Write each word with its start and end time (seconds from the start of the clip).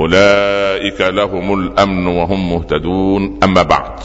أولئك 0.00 1.00
لهم 1.00 1.60
الأمن 1.60 2.06
وهم 2.06 2.52
مهتدون. 2.52 3.38
أما 3.42 3.62
بعد 3.62 4.00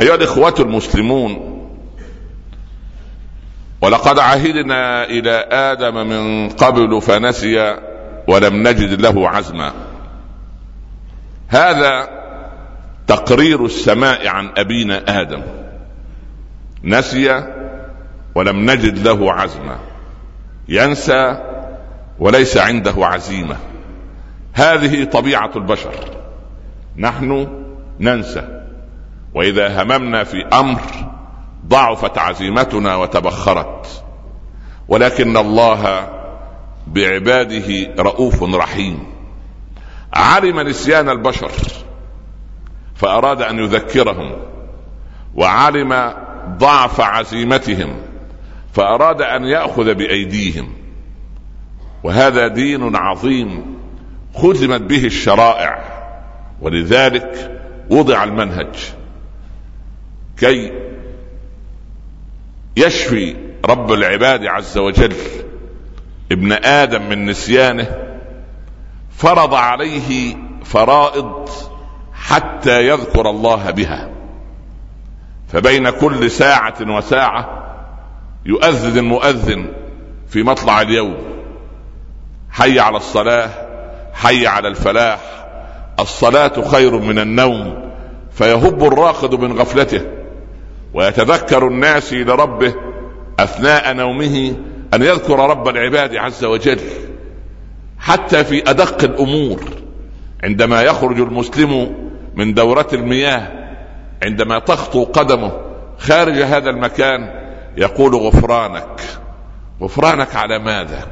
أيها 0.00 0.14
الإخوة 0.14 0.54
المسلمون 0.58 1.58
ولقد 3.80 4.18
عهدنا 4.18 5.04
إلى 5.04 5.48
آدم 5.50 6.06
من 6.08 6.48
قبل 6.48 7.02
فنسي 7.02 7.76
ولم 8.28 8.68
نجد 8.68 9.00
له 9.00 9.28
عزما. 9.28 9.72
هذا 11.48 12.08
تقرير 13.06 13.64
السماء 13.64 14.28
عن 14.28 14.50
أبينا 14.56 15.20
آدم. 15.20 15.42
نسي 16.84 17.44
ولم 18.34 18.70
نجد 18.70 19.08
له 19.08 19.32
عزما. 19.32 19.78
ينسى 20.68 21.38
وليس 22.18 22.56
عنده 22.56 22.94
عزيمة. 22.96 23.56
هذه 24.52 25.04
طبيعة 25.04 25.50
البشر. 25.56 25.94
نحن 26.96 27.48
ننسى. 28.00 28.62
وإذا 29.34 29.82
هممنا 29.82 30.24
في 30.24 30.46
أمر 30.52 30.80
ضعفت 31.66 32.18
عزيمتنا 32.18 32.96
وتبخرت. 32.96 34.04
ولكن 34.88 35.36
الله 35.36 36.08
بعباده 36.86 37.94
رؤوف 37.98 38.42
رحيم. 38.42 39.06
علم 40.14 40.60
نسيان 40.60 41.08
البشر 41.08 41.50
فأراد 42.94 43.42
أن 43.42 43.58
يذكرهم. 43.58 44.32
وعلم 45.34 46.14
ضعف 46.58 47.00
عزيمتهم 47.00 47.96
فأراد 48.72 49.22
أن 49.22 49.44
يأخذ 49.44 49.94
بأيديهم. 49.94 50.72
وهذا 52.02 52.48
دين 52.48 52.96
عظيم. 52.96 53.81
ختمت 54.34 54.80
به 54.80 55.04
الشرائع 55.04 55.84
ولذلك 56.60 57.60
وضع 57.90 58.24
المنهج. 58.24 58.76
كي 60.36 60.72
يشفي 62.76 63.36
رب 63.64 63.92
العباد 63.92 64.46
عز 64.46 64.78
وجل 64.78 65.14
ابن 66.32 66.52
آدم 66.52 67.08
من 67.08 67.26
نسيانه 67.26 67.96
فرض 69.10 69.54
عليه 69.54 70.36
فرائض 70.64 71.48
حتى 72.12 72.86
يذكر 72.88 73.30
الله 73.30 73.70
بها. 73.70 74.10
فبين 75.48 75.90
كل 75.90 76.30
ساعة 76.30 76.96
وساعة 76.96 77.62
يؤذن 78.46 78.98
المؤذن 78.98 79.72
في 80.28 80.42
مطلع 80.42 80.80
اليوم 80.80 81.16
حي 82.50 82.80
على 82.80 82.96
الصلاة 82.96 83.50
حي 84.12 84.46
على 84.46 84.68
الفلاح 84.68 85.20
الصلاة 86.00 86.68
خير 86.70 86.98
من 86.98 87.18
النوم 87.18 87.92
فيهب 88.32 88.84
الراقد 88.84 89.34
من 89.34 89.58
غفلته 89.58 90.06
ويتذكر 90.94 91.68
الناس 91.68 92.12
لربه 92.12 92.74
أثناء 93.38 93.94
نومه 93.94 94.56
أن 94.94 95.02
يذكر 95.02 95.50
رب 95.50 95.68
العباد 95.68 96.16
عز 96.16 96.44
وجل. 96.44 96.80
حتى 97.98 98.44
في 98.44 98.70
أدق 98.70 99.04
الأمور 99.04 99.60
عندما 100.44 100.82
يخرج 100.82 101.20
المسلم 101.20 101.94
من 102.34 102.54
دورة 102.54 102.88
المياه 102.92 103.48
عندما 104.22 104.58
تخطو 104.58 105.04
قدمه 105.04 105.52
خارج 105.98 106.42
هذا 106.42 106.70
المكان 106.70 107.30
يقول 107.76 108.14
غفرانك. 108.14 109.00
غفرانك 109.82 110.36
على 110.36 110.58
ماذا؟ 110.58 111.06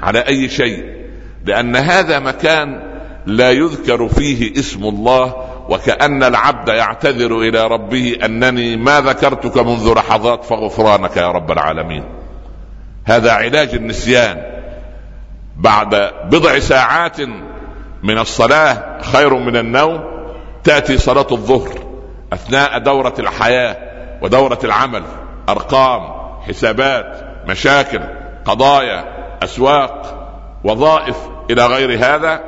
على 0.00 0.18
أي 0.18 0.48
شيء؟ 0.48 1.05
لأن 1.46 1.76
هذا 1.76 2.18
مكان 2.18 2.82
لا 3.26 3.50
يذكر 3.50 4.08
فيه 4.08 4.60
اسم 4.60 4.84
الله 4.84 5.34
وكأن 5.68 6.22
العبد 6.22 6.68
يعتذر 6.68 7.38
إلى 7.40 7.66
ربه 7.66 8.18
أنني 8.24 8.76
ما 8.76 9.00
ذكرتك 9.00 9.56
منذ 9.58 9.94
لحظات 9.94 10.44
فغفرانك 10.44 11.16
يا 11.16 11.30
رب 11.30 11.50
العالمين. 11.50 12.04
هذا 13.04 13.32
علاج 13.32 13.74
النسيان. 13.74 14.42
بعد 15.56 16.10
بضع 16.30 16.58
ساعات 16.58 17.20
من 18.02 18.18
الصلاة 18.18 19.02
خير 19.02 19.34
من 19.34 19.56
النوم 19.56 20.00
تأتي 20.64 20.98
صلاة 20.98 21.26
الظهر 21.32 21.70
أثناء 22.32 22.78
دورة 22.78 23.14
الحياة 23.18 23.76
ودورة 24.22 24.58
العمل. 24.64 25.02
أرقام 25.48 26.00
حسابات 26.48 27.20
مشاكل 27.46 28.00
قضايا 28.44 29.04
أسواق 29.42 30.22
وظائف 30.64 31.16
إلى 31.50 31.66
غير 31.66 31.98
هذا 31.98 32.40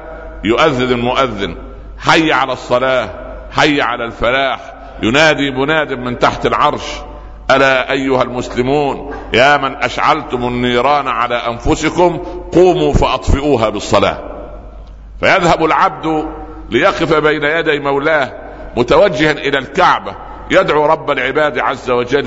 يؤذن 0.45 0.93
المؤذن. 0.93 1.57
حي 1.99 2.33
على 2.33 2.53
الصلاة 2.53 3.09
حي 3.51 3.81
على 3.81 4.05
الفلاح. 4.05 4.75
ينادي 5.03 5.51
مناد 5.51 5.93
من 5.93 6.19
تحت 6.19 6.47
العرش. 6.47 6.85
ألا 7.51 7.93
أيها 7.93 8.23
المسلمون 8.23 9.15
يا 9.33 9.57
من 9.57 9.77
أشعلتم 9.77 10.49
النيران 10.49 11.09
على 11.09 11.35
أنفسكم 11.35 12.17
قوموا 12.53 12.93
فأطفئوها 12.93 13.69
بالصلاة. 13.69 14.19
فيذهب 15.21 15.65
العبد 15.65 16.29
ليقف 16.71 17.15
بين 17.15 17.43
يدي 17.43 17.79
مولاه 17.79 18.33
متوجها 18.77 19.33
إلى 19.33 19.59
الكعبة 19.59 20.15
يدعو 20.51 20.87
رب 20.87 21.11
العباد 21.11 21.59
عز 21.59 21.91
وجل. 21.91 22.27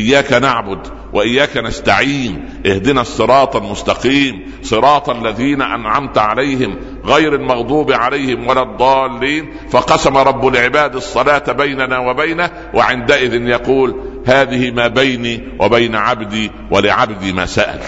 إياك 0.00 0.32
نعبد 0.32 0.86
وإياك 1.12 1.56
نستعين 1.56 2.62
اهدنا 2.66 3.00
الصراط 3.00 3.56
المستقيم 3.56 4.52
صراط 4.62 5.10
الذين 5.10 5.62
أنعمت 5.62 6.18
عليهم 6.18 6.76
غير 7.04 7.34
المغضوب 7.34 7.92
عليهم 7.92 8.46
ولا 8.48 8.62
الضالين. 8.62 9.52
فقسم 9.70 10.16
رب 10.16 10.48
العباد 10.48 10.96
الصلاة 10.96 11.52
بيننا 11.52 11.98
وبينه 11.98 12.50
وعندئذ 12.74 13.34
يقول 13.48 14.00
هذه 14.26 14.70
ما 14.70 14.86
بيني 14.86 15.48
وبين 15.60 15.96
عبدي 15.96 16.50
ولعبدي 16.70 17.32
ما 17.32 17.46
سأل. 17.46 17.80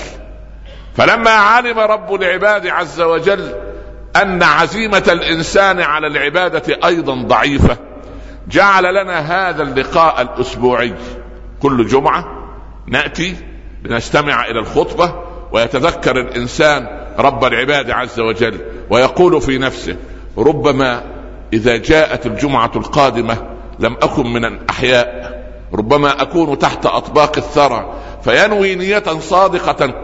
فلما 0.97 1.31
علم 1.31 1.79
رب 1.79 2.15
العباد 2.15 2.67
عز 2.67 3.01
وجل 3.01 3.55
أن 4.23 4.43
عزيمة 4.43 5.05
الإنسان 5.09 5.81
على 5.81 6.07
العبادة 6.07 6.79
أيضا 6.85 7.15
ضعيفة 7.15 7.77
جعل 8.49 8.95
لنا 8.95 9.19
هذا 9.19 9.63
اللقاء 9.63 10.23
الأسبوعي. 10.23 10.95
كل 11.63 11.87
جمعة 11.87 12.25
نأتي 12.87 13.37
لنستمع 13.85 14.45
إلى 14.47 14.59
الخطبة 14.59 15.15
ويتذكر 15.53 16.21
الإنسان 16.21 16.87
رب 17.19 17.45
العباد 17.45 17.91
عز 17.91 18.21
وجل 18.21 18.61
ويقول 18.91 19.41
في 19.41 19.59
نفسه 19.59 19.97
ربما 20.39 21.03
إذا 21.53 21.77
جاءت 21.77 22.27
الجمعة 22.27 22.71
القادمة 22.77 23.37
لم 23.79 23.97
أكن 24.03 24.33
من 24.33 24.45
الأحياء 24.45 25.43
ربما 25.75 26.23
أكون 26.23 26.59
تحت 26.59 26.87
أطباق 26.87 27.37
الثرى 27.37 27.93
فينوي 28.25 28.75
نية 28.75 29.19
صادقة 29.21 29.95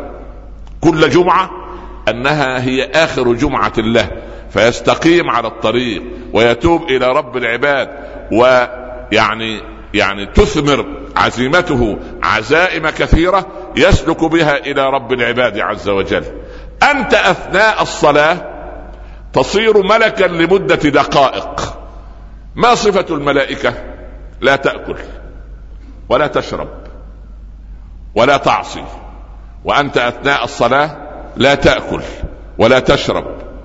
كل 0.81 1.11
جمعة 1.11 1.51
أنها 2.09 2.63
هي 2.65 2.85
آخر 2.85 3.33
جمعة 3.33 3.73
له 3.79 4.09
فيستقيم 4.51 5.31
على 5.31 5.49
الطريق 5.49 6.03
ويتوب 6.33 6.83
إلى 6.83 7.13
رب 7.13 7.37
العباد 7.37 7.89
ويعني 8.33 9.61
يعني 9.95 10.27
تثمر 10.27 10.87
عزيمته 11.19 11.99
عزائم 12.23 12.88
كثيرة 12.88 13.47
يسلك 13.76 14.25
بها 14.25 14.56
إلى 14.56 14.91
رب 14.91 15.12
العباد 15.12 15.59
عز 15.59 15.88
وجل. 15.88 16.25
أنت 16.91 17.15
أثناء 17.15 17.82
الصلاة 17.82 18.37
تصير 19.32 19.82
ملكا 19.82 20.25
لمدة 20.25 20.75
دقائق. 20.75 21.79
ما 22.55 22.75
صفة 22.75 23.15
الملائكة؟ 23.15 23.75
لا 24.41 24.56
تأكل 24.56 24.97
ولا 26.09 26.26
تشرب 26.26 26.69
ولا 28.14 28.37
تعصي. 28.37 28.85
وأنت 29.64 29.99
أثناء 29.99 30.44
الصلاة 30.44 30.97
لا 31.37 31.55
تأكل 31.55 32.03
ولا 32.59 32.79
تشرب 32.79 33.25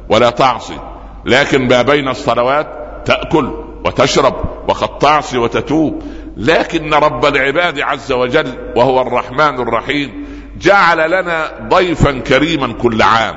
ولا 0.10 0.30
تعصي. 0.30 0.80
لكن 1.26 1.68
ما 1.68 1.82
بين 1.82 2.08
الصلوات 2.08 2.68
تأكل 3.06 3.54
وتشرب 3.86 4.36
وقد 4.68 4.98
تعصي 4.98 5.38
وتتوب. 5.38 6.04
لكن 6.38 6.94
رب 6.94 7.26
العباد 7.26 7.80
عز 7.80 8.12
وجل 8.12 8.54
وهو 8.76 9.02
الرحمن 9.02 9.62
الرحيم 9.62 10.26
جعل 10.58 11.12
لنا 11.12 11.52
ضيفا 11.70 12.20
كريما 12.20 12.74
كل 12.74 13.02
عام. 13.02 13.36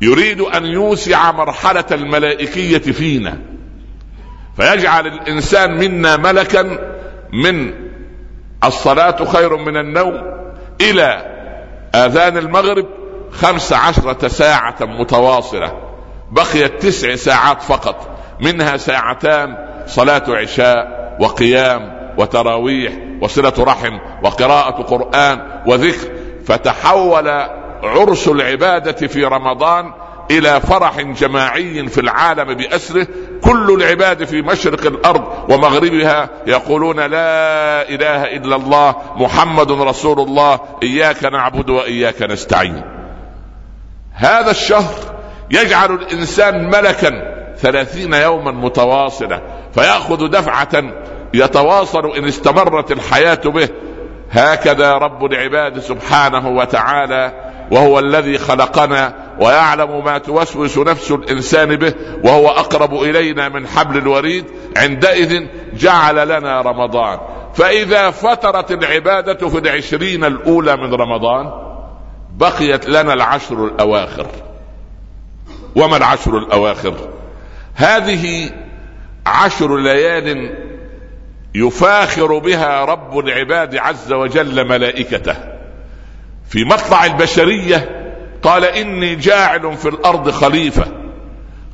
يريد 0.00 0.40
أن 0.40 0.66
يوسع 0.66 1.32
مرحلة 1.32 1.84
الملائكية 1.92 2.78
فينا. 2.78 3.38
فيجعل 4.56 5.06
الإنسان 5.06 5.78
منا 5.78 6.16
ملكا 6.16 6.62
من 7.32 7.74
الصلاة 8.64 9.24
خير 9.24 9.56
من 9.56 9.76
النوم 9.76 10.22
إلى 10.80 11.32
آذان 11.94 12.36
المغرب 12.36 12.86
خمس 13.32 13.72
عشرة 13.72 14.28
ساعة 14.28 14.76
متواصلة. 14.80 15.72
بقيت 16.30 16.82
تسع 16.82 17.14
ساعات 17.14 17.62
فقط 17.62 18.18
منها 18.40 18.76
ساعتان 18.76 19.56
صلاة 19.86 20.24
عشاء 20.28 21.02
وقيام 21.20 21.91
وتراويح 22.18 22.92
وصلة 23.20 23.54
رحم 23.58 23.98
وقراءة 24.22 24.82
قرآن 24.82 25.62
وذكر 25.66 26.08
فتحول 26.46 27.28
عرس 27.82 28.28
العبادة 28.28 29.06
في 29.06 29.24
رمضان 29.24 29.92
إلى 30.30 30.60
فرح 30.60 31.00
جماعي 31.00 31.88
في 31.88 32.00
العالم 32.00 32.54
بأسره. 32.54 33.06
كل 33.44 33.82
العباد 33.82 34.24
في 34.24 34.42
مشرق 34.42 34.86
الأرض 34.86 35.50
ومغربها 35.50 36.28
يقولون 36.46 36.96
لا 36.96 37.88
إله 37.88 38.24
إلا 38.24 38.56
الله 38.56 38.94
محمد 39.16 39.72
رسول 39.72 40.20
الله 40.20 40.60
إياك 40.82 41.24
نعبد 41.24 41.70
وإياك 41.70 42.22
نستعين. 42.22 42.82
هذا 44.14 44.50
الشهر 44.50 44.94
يجعل 45.50 45.94
الإنسان 45.94 46.66
ملكا 46.66 47.32
ثلاثين 47.56 48.14
يوما 48.14 48.50
متواصلة 48.52 49.42
فيأخذ 49.74 50.28
دفعة 50.28 50.82
يتواصل 51.34 52.16
إن 52.16 52.24
استمرت 52.24 52.92
الحياة 52.92 53.40
به. 53.44 53.68
هكذا 54.30 54.92
رب 54.92 55.24
العباد 55.24 55.78
سبحانه 55.78 56.48
وتعالى 56.48 57.32
وهو 57.70 57.98
الذي 57.98 58.38
خلقنا 58.38 59.14
ويعلم 59.40 60.04
ما 60.04 60.18
توسوس 60.18 60.78
نفس 60.78 61.10
الإنسان 61.10 61.76
به 61.76 61.94
وهو 62.24 62.48
أقرب 62.48 62.94
إلينا 62.94 63.48
من 63.48 63.66
حبل 63.66 63.98
الوريد. 63.98 64.44
عندئذ 64.76 65.46
جعل 65.74 66.28
لنا 66.28 66.60
رمضان. 66.60 67.18
فإذا 67.54 68.10
فترت 68.10 68.70
العبادة 68.72 69.48
في 69.48 69.58
العشرين 69.58 70.24
الأولى 70.24 70.76
من 70.76 70.94
رمضان 70.94 71.50
بقيت 72.36 72.88
لنا 72.88 73.12
العشر 73.12 73.64
الأواخر. 73.66 74.26
وما 75.76 75.96
العشر 75.96 76.38
الأواخر؟ 76.38 76.94
هذه 77.74 78.50
عشر 79.26 79.76
ليال 79.76 80.54
يفاخر 81.54 82.38
بها 82.38 82.84
رب 82.84 83.18
العباد 83.18 83.76
عز 83.76 84.12
وجل 84.12 84.68
ملائكته. 84.68 85.36
في 86.48 86.64
مطلع 86.64 87.04
البشرية 87.04 88.12
قال 88.42 88.64
إني 88.64 89.14
جاعل 89.14 89.76
في 89.76 89.88
الأرض 89.88 90.30
خليفة. 90.30 90.86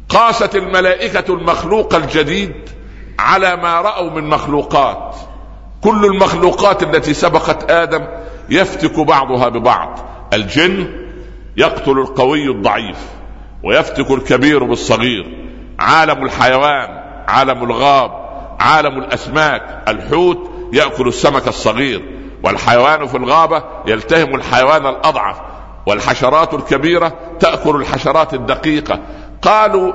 قاست 0.09 0.57
الملائكة 0.57 1.35
المخلوق 1.35 1.95
الجديد 1.95 2.55
على 3.19 3.57
ما 3.57 3.81
رأوا 3.81 4.11
من 4.11 4.25
مخلوقات. 4.29 5.17
كل 5.81 6.05
المخلوقات 6.05 6.83
التي 6.83 7.15
سبقت 7.15 7.71
آدم 7.71 8.07
يفتك 8.51 9.01
بعضها 9.01 9.49
ببعض. 9.49 9.99
الجن 10.33 11.09
يقتل 11.57 11.99
القوي 11.99 12.51
الضعيف 12.51 12.99
ويفتك 13.65 14.11
الكبير 14.11 14.65
بالصغير. 14.65 15.27
عالم 15.79 16.25
الحيوان 16.25 16.89
عالم 17.29 17.65
الغاب 17.65 18.28
عالم 18.61 18.99
الأسماك 18.99 19.63
الحوت 19.89 20.51
يأكل 20.73 21.09
السمك 21.09 21.49
الصغير 21.49 22.19
والحيوان 22.45 23.07
في 23.07 23.17
الغابة 23.17 23.63
يلتهم 23.87 24.35
الحيوان 24.35 24.87
الأضعف 24.87 25.37
والحشرات 25.87 26.55
الكبيرة 26.55 27.13
تأكل 27.41 27.77
الحشرات 27.77 28.35
الدقيقة. 28.35 29.01
قالوا 29.43 29.93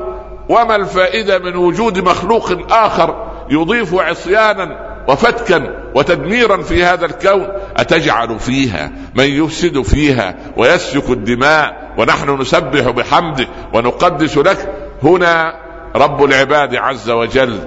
وما 0.49 0.75
الفائدة 0.75 1.39
من 1.39 1.55
وجود 1.55 1.99
مخلوق 1.99 2.73
آخر 2.73 3.27
يضيف 3.49 3.95
عصيانا 3.95 4.93
وفتكا 5.07 5.83
وتدميرا 5.95 6.61
في 6.61 6.83
هذا 6.83 7.05
الكون؟ 7.05 7.47
أتجعل 7.77 8.39
فيها 8.39 8.91
من 9.15 9.25
يفسد 9.25 9.81
فيها 9.81 10.35
ويسفك 10.57 11.09
الدماء 11.09 11.93
ونحن 11.97 12.41
نسبح 12.41 12.89
بحمدك 12.89 13.47
ونقدس 13.73 14.37
لك؟ 14.37 14.73
هنا 15.03 15.55
رب 15.95 16.23
العباد 16.23 16.75
عز 16.75 17.09
وجل 17.09 17.59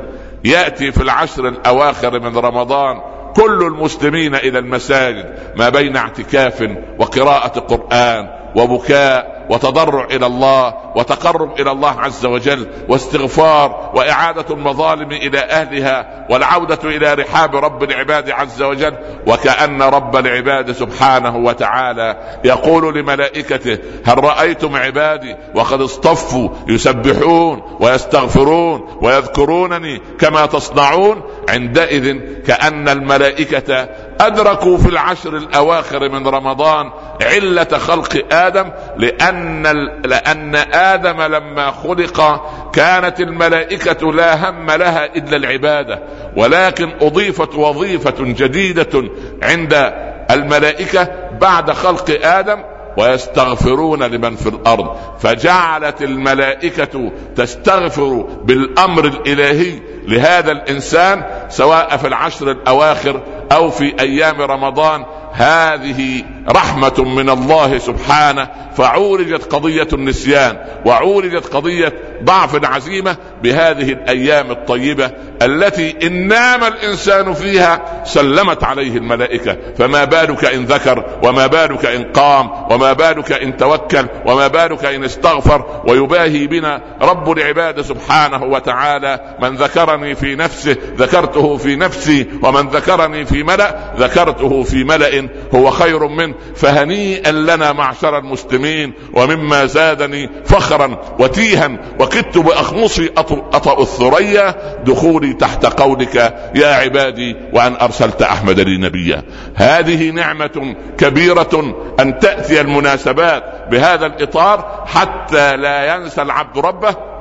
يأتي 0.46 0.93
في 0.93 1.02
العشر 1.02 1.48
الأواخر 1.48 2.20
من 2.20 2.37
رمضان 2.37 3.00
كل 3.37 3.62
المسلمين 3.62 4.34
إلى 4.34 4.58
المساجد 4.58 5.34
ما 5.56 5.69
بين 5.69 5.96
اعتكاف 5.96 6.69
وقراءة 6.98 7.58
قرآن 7.60 8.28
وبكاء 8.56 9.35
وتضرع 9.48 10.04
إلى 10.04 10.26
الله 10.26 10.75
وتقرب 10.96 11.60
إلى 11.60 11.70
الله 11.70 12.00
عز 12.00 12.26
وجل 12.26 12.66
واستغفار 12.88 13.90
وإعادة 13.94 14.44
المظالم 14.50 15.12
إلى 15.12 15.38
أهلها 15.38 16.26
والعودة 16.31 16.78
إلى 16.84 17.14
رحاب 17.14 17.56
رب 17.56 17.82
العباد 17.82 18.31
عز 18.31 18.62
وجل 18.62 18.94
وكأن 19.26 19.82
رب 19.82 20.16
العباد 20.16 20.72
سبحانه 20.72 21.37
وتعالى 21.37 22.16
يقول 22.44 22.98
لملائكته 22.98 23.78
هل 24.06 24.25
رأيتم 24.25 24.76
عبادي 24.76 25.37
وقد 25.54 25.81
اصطفوا 25.81 26.49
يسبحون 26.69 27.62
ويستغفرون 27.81 28.99
ويذكرونني 29.02 30.00
كما 30.19 30.46
تصنعون 30.46 31.22
عندئذ 31.49 32.19
كأن 32.46 32.88
الملائكة 32.88 33.88
أدركوا 34.20 34.78
في 34.78 34.88
العشر 34.88 35.36
الأواخر 35.36 36.08
من 36.08 36.26
رمضان 36.26 36.90
علة 37.22 37.78
خلق 37.78 38.24
آدم 38.32 38.70
لأن 38.96 39.62
لأن 40.04 40.54
آدم 40.72 41.22
لما 41.22 41.70
خلق 41.70 42.46
كانت 42.72 43.20
الملائكة 43.20 44.12
لا 44.12 44.50
هم 44.50 44.70
لها 44.70 45.04
إلا 45.04 45.36
العبادة 45.36 46.02
ولكن 46.36 46.90
أضيفت 47.00 47.54
وظيفة 47.54 48.14
جديدة 48.18 49.11
عند 49.42 49.92
الملائكة 50.30 51.08
بعد 51.40 51.70
خلق 51.70 52.18
آدم 52.23 52.62
ويستغفرون 52.96 54.02
لمن 54.02 54.37
في 54.37 54.49
الأرض. 54.49 54.96
فجعلت 55.18 56.02
الملائكة 56.02 57.12
تستغفر 57.37 58.26
بالأمر 58.44 59.04
الإلهي 59.04 59.80
لهذا 60.06 60.52
الإنسان 60.52 61.23
سواء 61.49 61.96
في 61.96 62.06
العشر 62.06 62.50
الأواخر 62.50 63.20
أو 63.52 63.70
في 63.70 63.94
أيام 64.00 64.40
رمضان 64.40 65.04
هذه 65.37 66.23
رحمة 66.49 66.95
من 66.99 67.31
الله 67.31 67.78
سبحانه 67.78 68.49
فعولجت 68.76 69.52
قضية 69.55 69.88
النسيان 69.93 70.57
وعولجت 70.85 71.47
قضية 71.47 71.93
ضعف 72.25 72.57
العزيمة 72.57 73.16
بهذه 73.43 73.93
الأيام 73.93 74.50
الطيبة 74.50 75.11
التي 75.43 75.97
إن 76.02 76.28
نام 76.28 76.64
الإنسان 76.64 77.35
فيها 77.35 78.05
سلمت 78.05 78.64
عليه 78.64 78.97
الملائكة. 78.97 79.57
فما 79.78 80.05
بالك 80.05 80.45
إن 80.45 80.64
ذكر 80.64 81.05
وما 81.23 81.47
بالك 81.47 81.87
إن 81.87 82.05
قام 82.05 82.50
وما 82.71 82.93
بالك 82.93 83.33
إن 83.33 83.57
توكل 83.57 84.07
وما 84.26 84.47
بالك 84.47 84.85
إن 84.85 85.05
استغفر 85.05 85.83
ويباهي 85.88 86.47
بنا 86.47 86.81
رب 87.02 87.31
العباد 87.31 87.81
سبحانه 87.81 88.45
وتعالى 88.45 89.21
من 89.43 89.57
ذكرني 89.57 90.14
في 90.14 90.35
نفسه 90.37 90.76
ذكرته 90.97 91.57
في 91.57 91.76
نفسي 91.76 92.26
ومن 92.43 92.69
ذكرني 92.69 93.25
في 93.25 93.43
ملأ 93.43 93.95
ذكرته 93.99 94.62
في 94.62 94.85
ملأ 94.85 95.25
هو 95.54 95.71
خير 95.71 96.06
منه 96.06 96.35
فهنيئا 96.56 97.33
لنا 97.33 97.73
معشر 97.73 98.18
المسلمين 98.18 98.92
ومما 99.12 99.66
زادني 99.66 100.30
فخرا 100.45 100.99
وتيها 101.18 101.71
وكدت 102.00 102.38
بأخمصي 102.38 103.11
أطأ 103.16 103.83
الثريا 103.83 104.54
دخولي 104.85 105.33
تحت 105.33 105.66
قولك 105.66 106.35
يا 106.54 106.66
عبادي 106.66 107.37
وأن 107.52 107.76
أرسلت 107.80 108.23
أحمد 108.23 108.61
لي 108.61 108.78
نبيا. 108.78 109.23
هذه 109.54 110.11
نعمة 110.11 110.76
كبيرة 110.99 111.75
أن 112.00 112.18
تأتي 112.18 112.61
المناسبات 112.61 113.45
بهذا 113.71 114.06
الإطار 114.06 114.85
حتى 114.87 115.56
لا 115.56 115.95
ينسى 115.95 116.23
العبد 116.23 116.59
ربه 116.59 117.15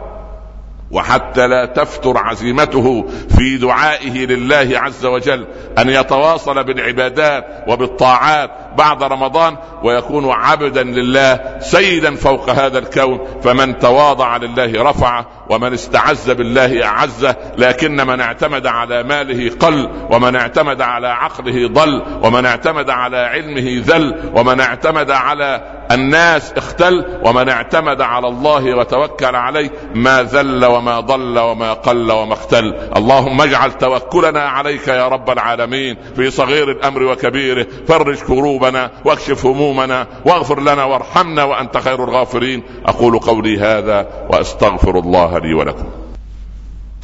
وحتى 0.95 1.47
لا 1.47 1.65
تفتر 1.65 2.17
عزيمته 2.17 3.05
في 3.37 3.57
دعائه 3.57 4.25
لله 4.25 4.79
عز 4.79 5.05
وجل 5.05 5.47
أن 5.77 5.89
يتواصل 5.89 6.63
بالعبادات 6.63 7.63
وبالطاعات 7.67 8.51
بعد 8.77 9.03
رمضان 9.03 9.57
ويكون 9.83 10.31
عبدا 10.31 10.83
لله 10.83 11.59
سيدا 11.59 12.15
فوق 12.15 12.49
هذا 12.49 12.79
الكون 12.79 13.19
فمن 13.43 13.79
تواضع 13.79 14.37
لله 14.37 14.83
رفعه 14.83 15.27
ومن 15.49 15.73
استعز 15.73 16.31
بالله 16.31 16.85
أعزه 16.85 17.35
لكن 17.57 18.07
من 18.07 18.21
اعتمد 18.21 18.67
على 18.67 19.03
ماله 19.03 19.51
قل 19.59 19.89
ومن 20.11 20.35
اعتمد 20.35 20.81
على 20.81 21.07
عقله 21.07 21.67
ضل 21.67 22.03
ومن 22.23 22.45
اعتمد 22.45 22.89
على 22.89 23.17
علمه 23.17 23.83
ذل 23.85 24.31
ومن 24.35 24.59
اعتمد 24.59 25.11
على 25.11 25.75
الناس 25.91 26.53
اختل 26.53 27.19
ومن 27.25 27.49
اعتمد 27.49 28.01
على 28.01 28.27
الله 28.27 28.77
وتوكل 28.77 29.35
عليه 29.35 29.69
ما 29.95 30.23
ذل 30.23 30.65
وما 30.65 30.99
ضل 30.99 31.39
وما 31.39 31.73
قل 31.73 32.11
وما 32.11 32.33
اختل. 32.33 32.75
اللهم 32.95 33.41
اجعل 33.41 33.71
توكلنا 33.71 34.41
عليك 34.41 34.87
يا 34.87 35.07
رب 35.07 35.29
العالمين 35.29 35.97
في 36.15 36.31
صغير 36.31 36.71
الأمر 36.71 37.03
وكبيره 37.03 37.67
فرج 37.87 38.17
كروبنا 38.65 38.91
واكشف 39.05 39.45
همومنا 39.45 40.07
واغفر 40.25 40.61
لنا 40.61 40.83
وارحمنا 40.83 41.43
وأنت 41.43 41.77
خير 41.77 42.03
الغافرين. 42.03 42.63
أقول 42.85 43.19
قولي 43.19 43.59
هذا 43.59 44.07
وأستغفر 44.29 44.99
الله 44.99 45.39
لي 45.39 45.53
ولكم. 45.53 45.85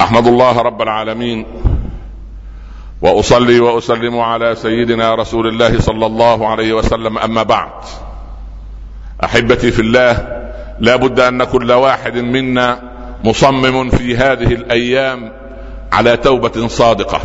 أحمد 0.00 0.26
الله 0.26 0.58
رب 0.58 0.82
العالمين. 0.82 1.46
وأصلي 3.02 3.60
وأسلم 3.60 4.20
على 4.20 4.54
سيدنا 4.54 5.14
رسول 5.14 5.46
الله 5.46 5.80
صلى 5.80 6.06
الله 6.06 6.48
عليه 6.48 6.72
وسلم. 6.72 7.18
أما 7.18 7.42
بعد 7.42 7.72
أحبتي 9.24 9.70
في 9.70 9.82
الله 9.82 10.42
لا 10.80 10.96
بد 10.96 11.20
أن 11.20 11.44
كل 11.44 11.72
واحد 11.72 12.16
منا 12.16 12.82
مصمم 13.24 13.90
في 13.90 14.16
هذه 14.16 14.52
الأيام 14.52 15.32
على 15.92 16.16
توبة 16.16 16.68
صادقة. 16.68 17.20